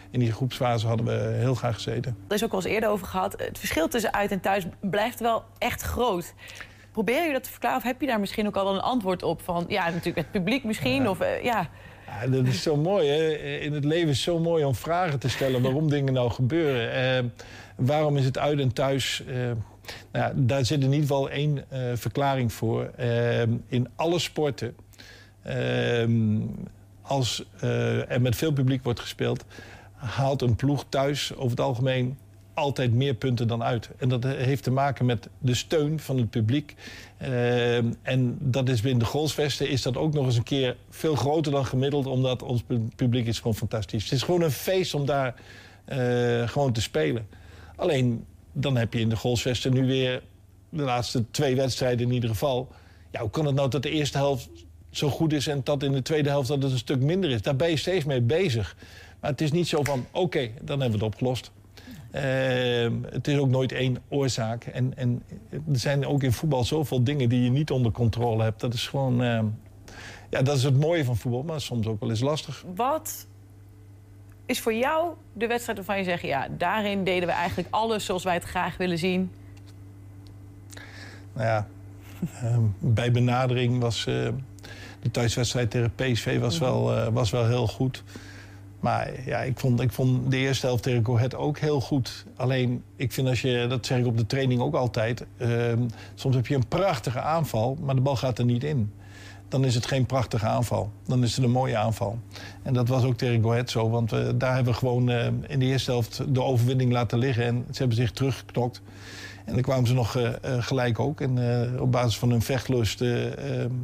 [0.09, 2.17] in die groepsfase hadden we heel graag gezeten.
[2.27, 3.35] Er is ook al eens eerder over gehad.
[3.37, 6.33] Het verschil tussen uit en thuis blijft wel echt groot.
[6.91, 9.41] Probeer je dat te verklaren of heb je daar misschien ook al een antwoord op?
[9.41, 11.03] Van ja, natuurlijk het publiek misschien.
[11.03, 11.09] Ja.
[11.09, 11.69] Of, uh, ja.
[12.05, 13.07] Ja, dat is zo mooi.
[13.07, 13.29] Hè?
[13.59, 17.23] In het leven is zo mooi om vragen te stellen waarom dingen nou gebeuren.
[17.23, 17.29] Uh,
[17.75, 19.23] waarom is het uit en thuis
[20.11, 22.91] nou daar zit in ieder geval één uh, verklaring voor.
[22.99, 24.75] Uh, in alle sporten,
[25.47, 26.05] uh,
[27.01, 27.45] als
[28.07, 29.45] er met veel publiek wordt gespeeld,
[29.93, 32.17] haalt een ploeg thuis over het algemeen
[32.53, 33.89] altijd meer punten dan uit.
[33.97, 36.75] En dat heeft te maken met de steun van het publiek.
[38.01, 41.51] en dat is binnen de goalsvesten is dat ook nog eens een keer veel groter
[41.51, 42.63] dan gemiddeld, omdat ons
[42.95, 44.03] publiek is gewoon fantastisch.
[44.03, 45.35] Het is gewoon een feest om daar
[46.45, 47.27] gewoon te spelen.
[47.75, 50.21] Alleen dan heb je in de Golsvesten nu weer
[50.69, 52.67] de laatste twee wedstrijden in ieder geval.
[53.11, 54.49] Ja, hoe kan het nou dat de eerste helft
[54.89, 57.41] zo goed is en dat in de tweede helft dat het een stuk minder is?
[57.41, 58.75] Daar ben je steeds mee bezig.
[59.19, 61.51] Maar het is niet zo van, oké, dan hebben we het opgelost.
[62.15, 62.21] Uh,
[63.11, 64.63] het is ook nooit één oorzaak.
[64.63, 68.59] En, en, er zijn ook in voetbal zoveel dingen die je niet onder controle hebt.
[68.59, 69.39] Dat is gewoon, uh,
[70.29, 72.65] ja, dat is het mooie van voetbal, maar soms ook wel eens lastig.
[72.75, 73.27] Wat
[74.45, 76.21] is voor jou de wedstrijd waarvan je zegt...
[76.21, 79.31] ja, daarin deden we eigenlijk alles zoals wij het graag willen zien?
[81.33, 81.67] Nou ja,
[82.43, 84.27] uh, bij benadering was uh,
[85.01, 86.63] de thuiswedstrijd tegen PSV was, Mhm.
[86.63, 88.03] wel, uh, was wel heel goed.
[88.79, 92.25] Maar ja, ik vond, ik vond de eerste helft tegen Gohet ook heel goed.
[92.35, 95.25] Alleen, ik vind als je, dat zeg ik op de training ook altijd...
[95.37, 95.79] ehm,
[96.15, 98.93] soms heb je een prachtige aanval, maar de bal gaat er niet in
[99.51, 100.91] dan is het geen prachtige aanval.
[101.07, 102.19] Dan is het een mooie aanval.
[102.63, 103.89] En dat was ook tegen Go Ahead zo.
[103.89, 107.45] Want we, daar hebben we gewoon uh, in de eerste helft de overwinning laten liggen.
[107.45, 108.81] En ze hebben zich teruggeknokt.
[109.45, 111.21] En dan kwamen ze nog uh, gelijk ook.
[111.21, 111.39] En
[111.79, 112.99] op basis van hun vechtlust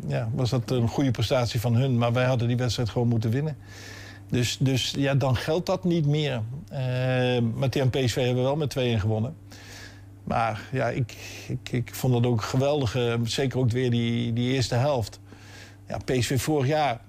[0.08, 1.98] ja, was dat een goede prestatie van hun.
[1.98, 3.58] Maar wij hadden die wedstrijd gewoon moeten winnen.
[4.30, 6.42] Dus, dus ja, dan geldt dat niet meer.
[7.56, 9.36] maar tegen PSV hebben we wel met 2-1 gewonnen.
[10.24, 11.16] Maar ja, ik,
[11.48, 12.98] ik, ik vond het ook geweldig.
[13.24, 15.20] zeker ook weer die, die eerste helft.
[15.88, 17.02] Ja, PSV vorig jaar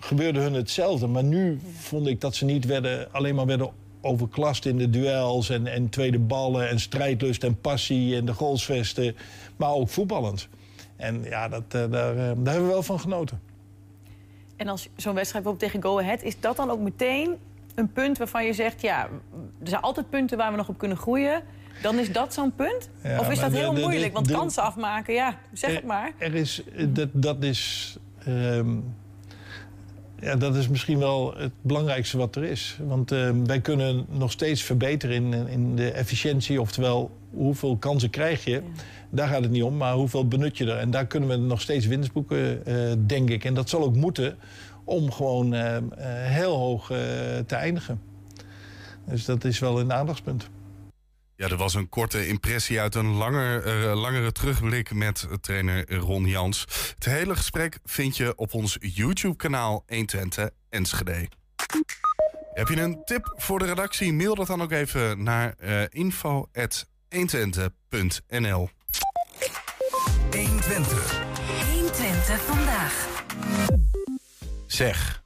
[0.00, 1.06] gebeurde hun hetzelfde.
[1.06, 3.70] Maar nu vond ik dat ze niet werden, alleen maar werden
[4.00, 5.50] overklast in de duels...
[5.50, 9.16] en, en tweede ballen en strijdlust en passie en de goalsvesten.
[9.56, 10.48] Maar ook voetballend.
[10.96, 13.40] En ja, dat, eh, daar, eh, daar hebben we wel van genoten.
[14.56, 16.22] En als zo'n wedstrijd bijvoorbeeld tegen Go Ahead...
[16.22, 17.36] is dat dan ook meteen
[17.74, 18.80] een punt waarvan je zegt...
[18.80, 19.08] ja,
[19.62, 21.42] er zijn altijd punten waar we nog op kunnen groeien...
[21.82, 22.88] dan is dat zo'n punt?
[23.02, 24.12] Ja, of is dat heel de- de- moeilijk?
[24.12, 26.12] Want de- kansen afmaken, ja, zeg het maar.
[26.18, 28.68] Er is, eh, dat, dat, is, ehm,
[30.20, 32.78] ja, dat is misschien wel het belangrijkste wat er is.
[32.86, 36.60] Want ehm, wij kunnen nog steeds verbeteren in, in de efficiëntie.
[36.60, 38.62] Oftewel, hoeveel kansen krijg je?
[39.10, 40.78] Daar gaat het niet om, maar hoeveel benut je er?
[40.78, 42.74] En daar kunnen we nog steeds winst boeken, eh,
[43.06, 43.44] denk ik.
[43.44, 44.36] En dat zal ook moeten
[44.84, 46.86] om gewoon ehm, eh, heel hoog
[47.46, 48.00] te eindigen.
[49.04, 50.48] Dus dat is wel een aandachtspunt.
[51.36, 56.26] Ja, er was een korte impressie uit een langer, eh, langere terugblik met trainer Ron
[56.26, 56.60] Jans.
[56.94, 61.28] Het hele gesprek vind je op ons YouTube-kanaal 120 Enschede.
[62.52, 64.12] Heb je een tip voor de redactie?
[64.12, 68.68] Mail dat dan ook even naar eh info.120.nl
[70.30, 71.24] 120.
[71.72, 73.06] 120 vandaag.
[74.66, 75.22] Zeg,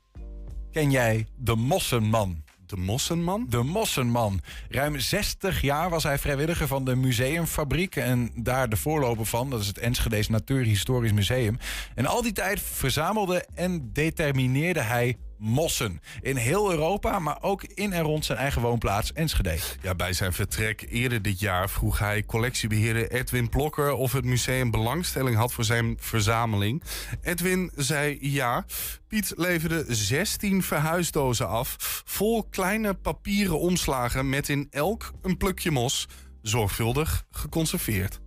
[0.73, 2.45] ken jij de Mossenman?
[2.71, 3.47] De Mossenman?
[3.49, 4.41] De Mossenman.
[4.69, 7.97] Ruim 60 jaar was hij vrijwilliger van de Museumfabriek.
[7.97, 11.59] En daar de voorloper van, dat is het Enschede's Natuurhistorisch Museum.
[11.95, 16.01] En al die tijd verzamelde en determineerde hij mossen.
[16.21, 19.59] In heel Europa, maar ook in en rond zijn eigen woonplaats Enschede.
[19.83, 24.71] Ja, bij zijn vertrek eerder dit jaar vroeg hij collectiebeheerder Edwin Plokker of het museum
[24.71, 26.83] belangstelling had voor zijn verzameling.
[27.23, 28.65] Edwin zei ja.
[29.09, 36.09] Piet leverde 16 verhuisdozen af, vol kleine papieren omslagen met in elk een plukje mos,
[36.43, 38.21] zorgvuldig geconserveerd.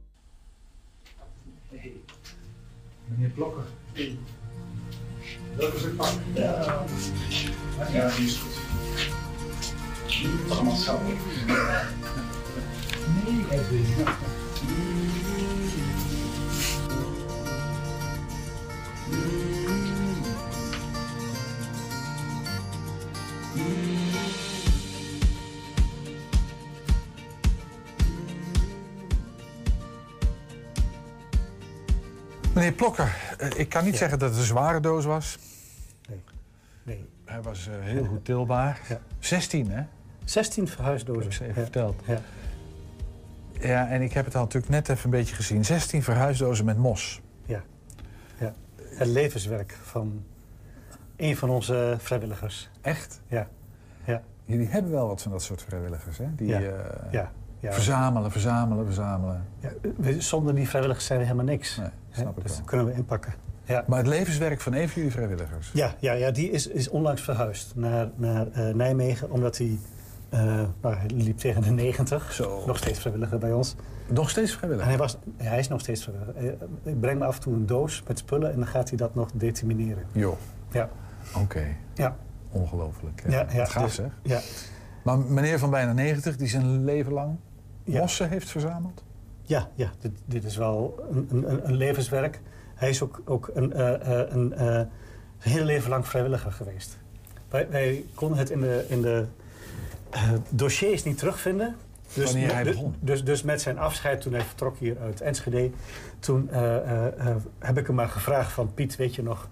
[3.07, 3.63] Meneer Blokker.
[5.57, 6.09] Dat is het pak.
[6.33, 6.85] Ja,
[7.91, 8.61] ja die is goed.
[10.49, 10.99] Allemaal zo.
[13.25, 13.85] Nee, Edwin.
[32.53, 35.37] Meneer Plokker, eh, ik kan niet zeggen dat het een zware doos was.
[36.83, 37.09] Nee.
[37.25, 38.81] Hij was eh, heel goed tilbaar.
[39.19, 39.83] 16, hè?
[40.23, 41.21] 16 verhuisdozen.
[41.21, 41.61] Heb ik ze even Ja.
[41.61, 42.01] verteld.
[42.05, 42.19] Ja.
[43.59, 45.65] Ja, en ik heb het al natuurlijk net even een beetje gezien.
[45.65, 47.21] 16 verhuisdozen met mos.
[47.45, 47.61] Ja.
[48.39, 48.53] ja.
[48.83, 50.23] Het levenswerk van
[51.15, 52.69] een van onze vrijwilligers.
[52.81, 53.21] Echt?
[53.27, 53.47] Ja.
[54.03, 54.21] ja.
[54.45, 56.35] Jullie hebben wel wat van dat soort vrijwilligers, hè?
[56.35, 56.59] Die Ja.
[56.61, 57.31] eh, Ja.
[57.59, 57.71] Ja.
[57.73, 59.45] verzamelen, verzamelen, verzamelen.
[59.59, 59.69] Ja,
[60.19, 61.77] zonder die vrijwilligers zijn we helemaal niks.
[61.77, 61.87] Nee?
[62.21, 63.33] Snap ik dus dat kunnen we inpakken.
[63.65, 63.83] Ja.
[63.87, 65.71] Maar het levenswerk van een van jullie vrijwilligers?
[65.73, 69.77] Ja, ja, ja die is, is onlangs verhuisd naar, naar eh, Nijmegen, omdat hij,
[70.81, 72.39] nou, hij liep tegen de 90.
[72.65, 73.75] Nog steeds vrijwilliger bij ons.
[74.07, 74.91] Nog steeds vrijwilliger?
[74.91, 76.57] En hij, was, ja, hij is nog steeds vrijwilliger.
[76.83, 78.97] Eh, Ik breng me af en toe een doos met spullen en dan gaat hij
[78.97, 80.03] dat nog determineren.
[80.11, 80.37] Joh.
[80.71, 80.89] Ja.
[81.37, 81.65] Oké.
[81.93, 82.15] Ja.
[82.51, 83.23] Ongelooflijk.
[83.29, 84.11] Ja, ja, Wat gaaf, dus- zeg.
[84.23, 84.39] Ja.
[85.03, 87.35] Maar meneer van bijna 90, die zijn leven lang
[87.83, 87.99] Ja.
[87.99, 89.03] mossen heeft verzameld?
[89.43, 92.39] Ja, ja dit, dit is wel een, een, een levenswerk.
[92.75, 94.81] Hij is ook, ook een, eh, eh, een, eh,
[95.37, 96.97] heel leven lang vrijwilliger geweest.
[97.49, 99.25] Wij, wij konden het in de, in de
[100.49, 101.75] dossiers niet terugvinden.
[102.13, 102.95] Wanneer hij dus, begon?
[102.99, 105.69] Dus, dus met zijn afscheid toen hij vertrok hier uit Enschede...
[106.19, 106.49] toen
[107.59, 108.73] heb ik hem maar gevraagd van...
[108.73, 109.49] Piet, weet je nog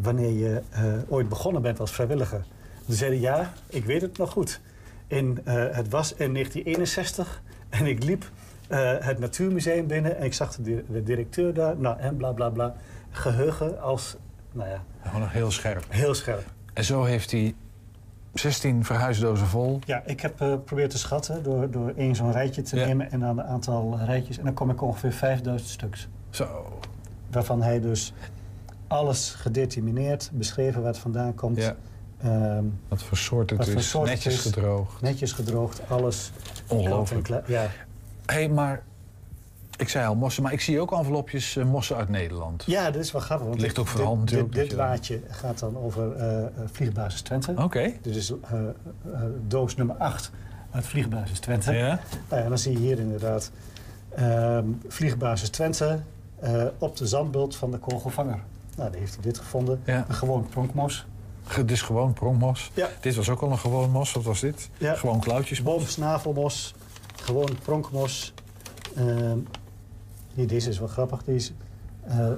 [0.00, 0.62] wanneer je
[1.08, 2.44] ooit begonnen bent als vrijwilliger?
[2.86, 4.60] Toen zei hij, ja, ik weet het nog goed.
[5.06, 8.30] In, het was in 1961 en ik liep
[8.70, 10.16] eh, het Natuurmuseum binnen...
[10.16, 12.74] en ik zag de, de directeur daar, nou, en bla bla bla.
[13.10, 14.16] Geheugen als,
[14.52, 15.84] nou ja, Gewoon nog heel scherp.
[15.88, 16.44] heel scherp.
[16.74, 17.54] En zo heeft hij
[18.34, 19.78] 16 verhuisdozen vol.
[19.86, 22.86] Ja, ik heb eh, geprobeerd te schatten door, door één zo'n rijtje te Ja.
[22.86, 23.10] nemen...
[23.10, 24.38] en dan een aantal rijtjes.
[24.38, 26.08] En dan kom ik ongeveer 5000 stuks.
[26.30, 26.78] Zo.
[27.30, 28.12] Waarvan hij dus
[28.86, 31.56] alles gedetermineerd, beschreven waar het vandaan komt.
[31.56, 31.76] Ja.
[32.22, 33.90] Ehm, Wat voor soort het wat voor is.
[33.90, 34.40] soort het Netjes is.
[34.52, 35.00] gedroogd.
[35.02, 36.32] Netjes gedroogd, alles.
[36.68, 37.24] Ongelooflijk.
[37.24, 37.66] Kla- Ja,
[38.32, 38.82] hey, maar
[39.76, 42.62] ik zei al mossen, maar ik zie ook envelopjes eh, mossen uit Nederland.
[42.66, 43.46] ja, dat is wel grappig.
[43.48, 46.42] Want ligt ook dit- voor de hand dit, natuurlijk Dit, dit gaat dan over eh,
[46.44, 47.54] eh, vliegbasis Twente.
[47.56, 47.92] Oké.
[48.02, 48.32] Dit is
[49.46, 50.30] doos nummer 8
[50.70, 51.72] uit vliegbasis Twente.
[51.72, 52.00] Ja.
[52.28, 53.50] Nou ja, dan zie je hier inderdaad
[54.14, 56.00] ehm, vliegbasis Twente
[56.78, 58.38] op de zandbult van de kogelvanger.
[58.76, 59.80] Nou, daar heeft hij dit gevonden.
[59.84, 60.04] Ja.
[60.08, 61.06] Een gewoon pronkmos.
[61.54, 62.70] Dit is gewoon pronkmos.
[62.74, 62.88] Ja.
[63.00, 64.12] Dit was ook al een gewoon mos.
[64.12, 64.70] Wat was dit?
[64.78, 64.94] Ja.
[64.94, 65.62] Gewoon klauwtjes.
[65.62, 65.88] Boven
[67.30, 68.34] gewoon pronkmos.
[68.96, 69.38] Ehm,
[70.34, 71.22] hier, deze is wel grappig.
[71.24, 71.52] Die is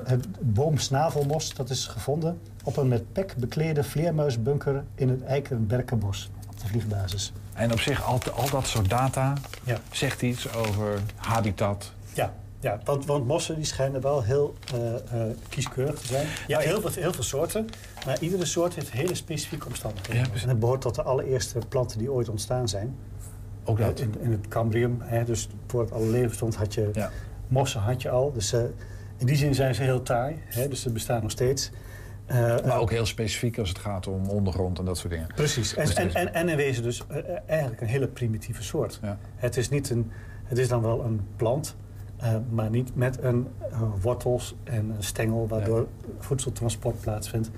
[0.05, 6.61] het boomsnavelmos, dat is gevonden op een met pek beklede vleermuisbunker in het Eikenberkenbos op
[6.61, 7.32] de vliegbasis.
[7.53, 9.34] En op zich, al, al dat soort data
[9.64, 9.78] Ja.
[9.90, 11.93] zegt iets over habitat.
[12.14, 16.26] Ja, ja want, want mossen die schijnen wel heel eh, eh, kieskeurig te zijn.
[16.26, 17.68] Hebt heel veel, heel veel soorten,
[18.07, 20.32] maar iedere soort heeft hele specifieke omstandigheden.
[20.43, 22.97] en het behoort tot de allereerste planten die ooit ontstaan zijn.
[23.64, 24.00] Ook dat?
[24.00, 26.90] In, in het Cambrium, hè, dus voor het alle leven stond, had je
[27.48, 28.32] mossen had je al.
[28.32, 28.62] Dus eh,
[29.16, 31.70] in die zin zijn ze heel taai, hè, dus ze bestaan nog steeds.
[32.26, 32.36] Eh,
[32.66, 35.28] Maar ook heel specifiek als het gaat om ondergrond en dat soort dingen.
[35.34, 35.74] Precies.
[35.74, 39.00] En, Dus en, en, en in wezen dus eh, eh, eigenlijk een hele primitieve soort.
[39.36, 40.10] Het, is niet een,
[40.44, 41.76] het is dan wel een plant,
[42.16, 45.86] eh, maar niet met een eh, wortels en een stengel waardoor
[46.18, 47.50] voedseltransport plaatsvindt.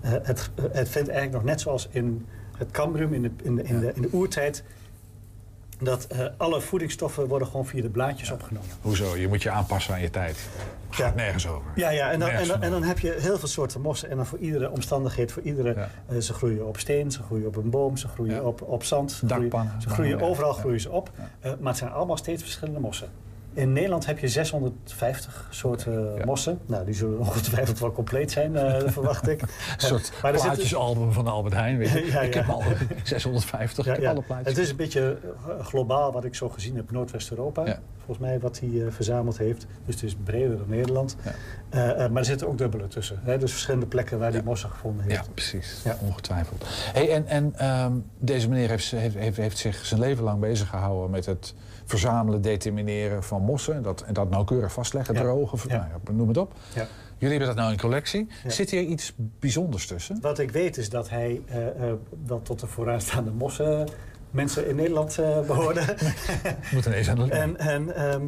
[0.00, 3.62] Eh, het, het vindt eigenlijk nog net zoals in het Cambrium, in de, in de,
[3.62, 4.64] in de, in de oertijd,
[5.80, 8.68] dat eh, alle voedingsstoffen worden gewoon via de blaadjes opgenomen.
[8.80, 9.16] Hoezo?
[9.16, 10.48] Je moet je aanpassen aan je tijd.
[10.90, 11.70] Gaat nergens over.
[11.74, 14.10] Ja, ja en, dan, en, dan, van en dan heb je heel veel soorten mossen.
[14.10, 15.88] En dan voor iedere omstandigheid, voor iedere...
[16.06, 19.10] eh, ze groeien op steen, ze groeien op een boom, ze groeien op, op zand.
[19.12, 21.10] Ze groeien, ze groeien overal groeien ze op.
[21.40, 23.08] Eh, maar het zijn allemaal steeds verschillende mossen.
[23.58, 26.58] In Nederland heb je 650 soorten mossen.
[26.66, 29.42] Nou, die zullen ongetwijfeld wel compleet zijn, eh, verwacht ik.
[29.42, 31.78] Een soort Maar er plaatjesalbum van Albert Heijn.
[31.78, 32.06] Weet je.
[32.18, 32.62] Ja, Ik heb al
[33.04, 34.48] 650, Ja, ik heb alle plaatjes.
[34.48, 37.78] Het is een beetje eh, globaal wat ik zo gezien heb, Noordwest-Europa.
[37.96, 39.66] Volgens mij wat hij eh, verzameld heeft.
[39.84, 41.16] Dus het is breder dan Nederland.
[41.70, 43.20] Maar er zitten ook dubbele tussen.
[43.22, 43.38] Hè?
[43.38, 45.26] Dus verschillende plekken waar hij mossen gevonden heeft.
[45.26, 45.82] Ja, precies.
[46.00, 46.64] Ongetwijfeld.
[46.92, 50.68] Hey, en en ehm, deze meneer heeft, heeft, heeft, heeft zich zijn leven lang bezig
[50.68, 51.54] gehouden met het
[51.88, 53.74] verzamelen, determineren van mossen.
[53.74, 55.20] En dat, en dat nauwkeurig vastleggen, Ja.
[55.20, 56.52] drogen, nou ja, noem het op.
[56.74, 56.86] Ja.
[57.18, 58.26] Jullie hebben dat nou in collectie.
[58.46, 60.18] Zit hier iets bijzonders tussen?
[60.20, 61.92] Wat ik weet is dat hij eh, eh,
[62.26, 63.88] wel tot de vooraanstaande mossen
[64.30, 65.80] mensen in Nederland eh behoorde.
[66.74, 67.30] Moet ineens aan de.
[67.30, 68.22] En, en ehm,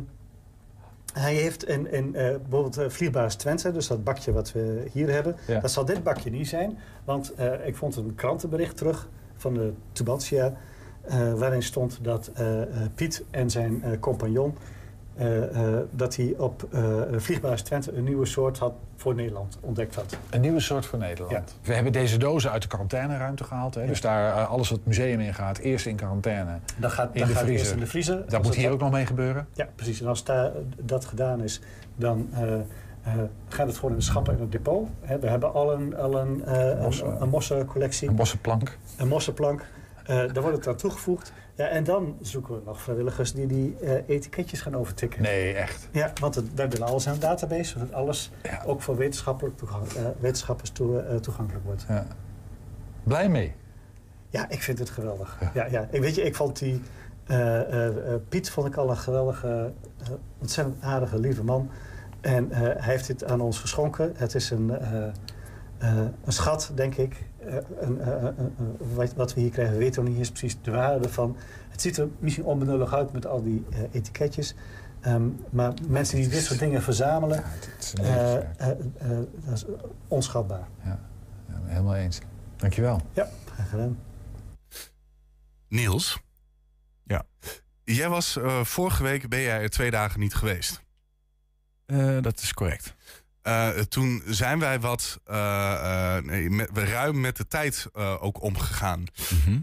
[1.12, 5.10] hij heeft in, in eh, bijvoorbeeld eh, Vliegbaas Twente, dus dat bakje wat we hier
[5.10, 5.60] hebben, Ja.
[5.60, 6.78] dat zal dit bakje niet zijn.
[7.04, 10.52] Want eh, ik vond een krantenbericht terug van de Tubantia,
[11.00, 14.56] eh, waarin stond dat eh, eh, Piet en zijn compagnon,
[15.90, 16.68] dat hij op
[17.16, 20.16] Vliegbaas Twente een nieuwe soort had voor Nederland ontdekt had.
[20.30, 21.56] Een nieuwe soort voor Nederland.
[21.62, 23.74] We hebben deze dozen uit de quarantaineruimte gehaald.
[23.74, 23.86] Hè?
[23.86, 26.58] Dus daar alles wat het museum in gaat, eerst in quarantaine.
[26.76, 28.24] Dat gaat, in de gaat eerst in de vriezer.
[28.28, 29.46] Dat moet hier dan- ook nog mee gebeuren.
[29.52, 30.00] Ja, precies.
[30.00, 31.60] En als daar, dat gedaan is,
[31.96, 32.28] dan
[33.48, 34.88] gaat het gewoon in de schappen in het depot.
[35.00, 38.08] Hè, we hebben al een, al een, een, een mossencollectie.
[38.08, 38.78] Een mossenplank.
[38.96, 39.64] Een mossenplank.
[40.10, 41.32] Daar wordt het aan toegevoegd.
[41.54, 45.22] Ja, en dan zoeken we nog vrijwilligers die die eh, etiketjes gaan overtikken.
[45.22, 45.88] Nee, echt.
[45.92, 48.30] Ja, want het, wij willen alles in een database, zodat alles
[48.66, 51.84] ook voor wetenschappelijk toegang, eh, wetenschappers toe, toegankelijk wordt.
[51.88, 52.06] Ja.
[53.02, 53.54] Blij mee?
[54.28, 55.38] Ja, ik vind het geweldig.
[55.54, 55.66] Ja.
[55.66, 56.82] Ja, Ik, weet je, ik vond die...
[58.28, 59.72] Piet vond ik al een geweldige,
[60.38, 61.70] ontzettend aardige, lieve man.
[62.20, 64.12] En hij heeft dit aan ons geschonken.
[64.16, 64.72] Het is een,
[66.24, 67.24] een schat, denk ik.
[67.38, 68.34] Eh, een, eh, eh, eh,
[68.94, 71.36] wat, wat we hier krijgen, we weten nog niet eens precies de waarde van.
[71.68, 74.54] Het ziet er misschien onbenullig uit met al die eh, etiketjes.
[75.00, 77.42] Ehm, maar mensen die dit soort dingen verzamelen,
[77.94, 78.76] eh, eh, eh,
[79.44, 79.64] dat is
[80.08, 80.68] onschatbaar.
[80.84, 81.00] Ja,
[81.64, 82.18] helemaal eens.
[82.56, 83.00] Dankjewel.
[83.12, 83.98] Ja, graag gedaan.
[85.68, 86.20] Niels.
[87.04, 87.22] Ja.
[87.84, 90.82] Jij was eh, vorige week, ben jij er twee dagen niet geweest.
[91.86, 92.94] Eh, dat is correct.
[93.42, 97.86] Eh, toen zijn wij wat, eh, nee, met, ruim met de tijd
[98.20, 99.04] ook omgegaan.
[99.44, 99.60] Mhm.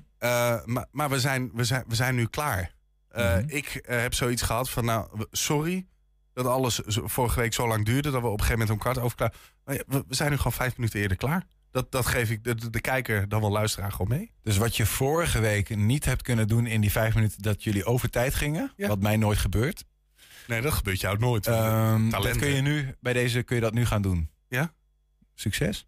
[0.65, 2.75] Maar maar we, zijn, we, zijn, we zijn nu klaar.
[3.11, 3.43] Mhm.
[3.47, 5.87] Ik heb zoiets gehad van, nou, sorry
[6.33, 8.11] dat alles vorige week zo lang duurde...
[8.11, 9.33] dat we op een gegeven moment om kwart over klaar...
[9.65, 11.45] Maar ja, we, we zijn nu gewoon vijf minuten eerder klaar.
[11.71, 14.31] Dat, dat geef ik de, de, de kijker, dan wel luisteraar, gewoon mee.
[14.43, 17.85] Dus wat je vorige week niet hebt kunnen doen in die vijf minuten dat jullie
[17.85, 19.83] over tijd gingen, wat mij nooit gebeurt.
[20.47, 21.47] Nee, dat gebeurt jou nooit.
[21.47, 24.29] Ehm, dat kun je nu, bij deze kun je dat nu gaan doen.
[24.47, 24.73] Ja?
[25.35, 25.87] Succes.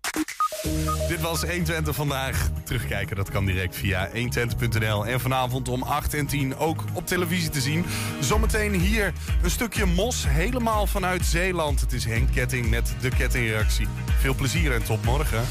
[1.07, 2.49] Dit was 120 vandaag.
[2.63, 5.05] Terugkijken, dat kan direct via 120.nl.
[5.05, 7.85] En vanavond om 8 en 10 ook op televisie te zien.
[8.19, 11.81] Zometeen hier een stukje mos, helemaal vanuit Zeeland.
[11.81, 13.87] Het is Henk Ketting met de kettingreactie.
[14.19, 15.43] Veel plezier en tot morgen.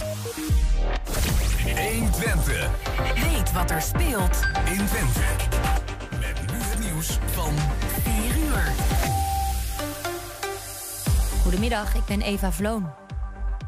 [1.77, 2.71] 120.
[3.15, 5.21] Weet wat er speelt in Twente.
[6.21, 7.55] Met nu het nieuws van
[8.03, 8.98] 4 uur.
[11.49, 12.91] Goedemiddag, ik ben Eva Vloon.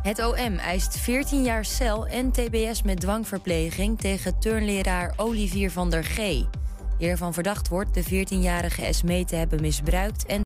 [0.03, 6.05] Het OM eist 14 jaar cel en tbs met dwangverpleging tegen turnleraar Olivier van der
[6.05, 6.17] G.
[6.99, 10.39] Die ervan verdacht wordt de 14-jarige Esmee te hebben misbruikt en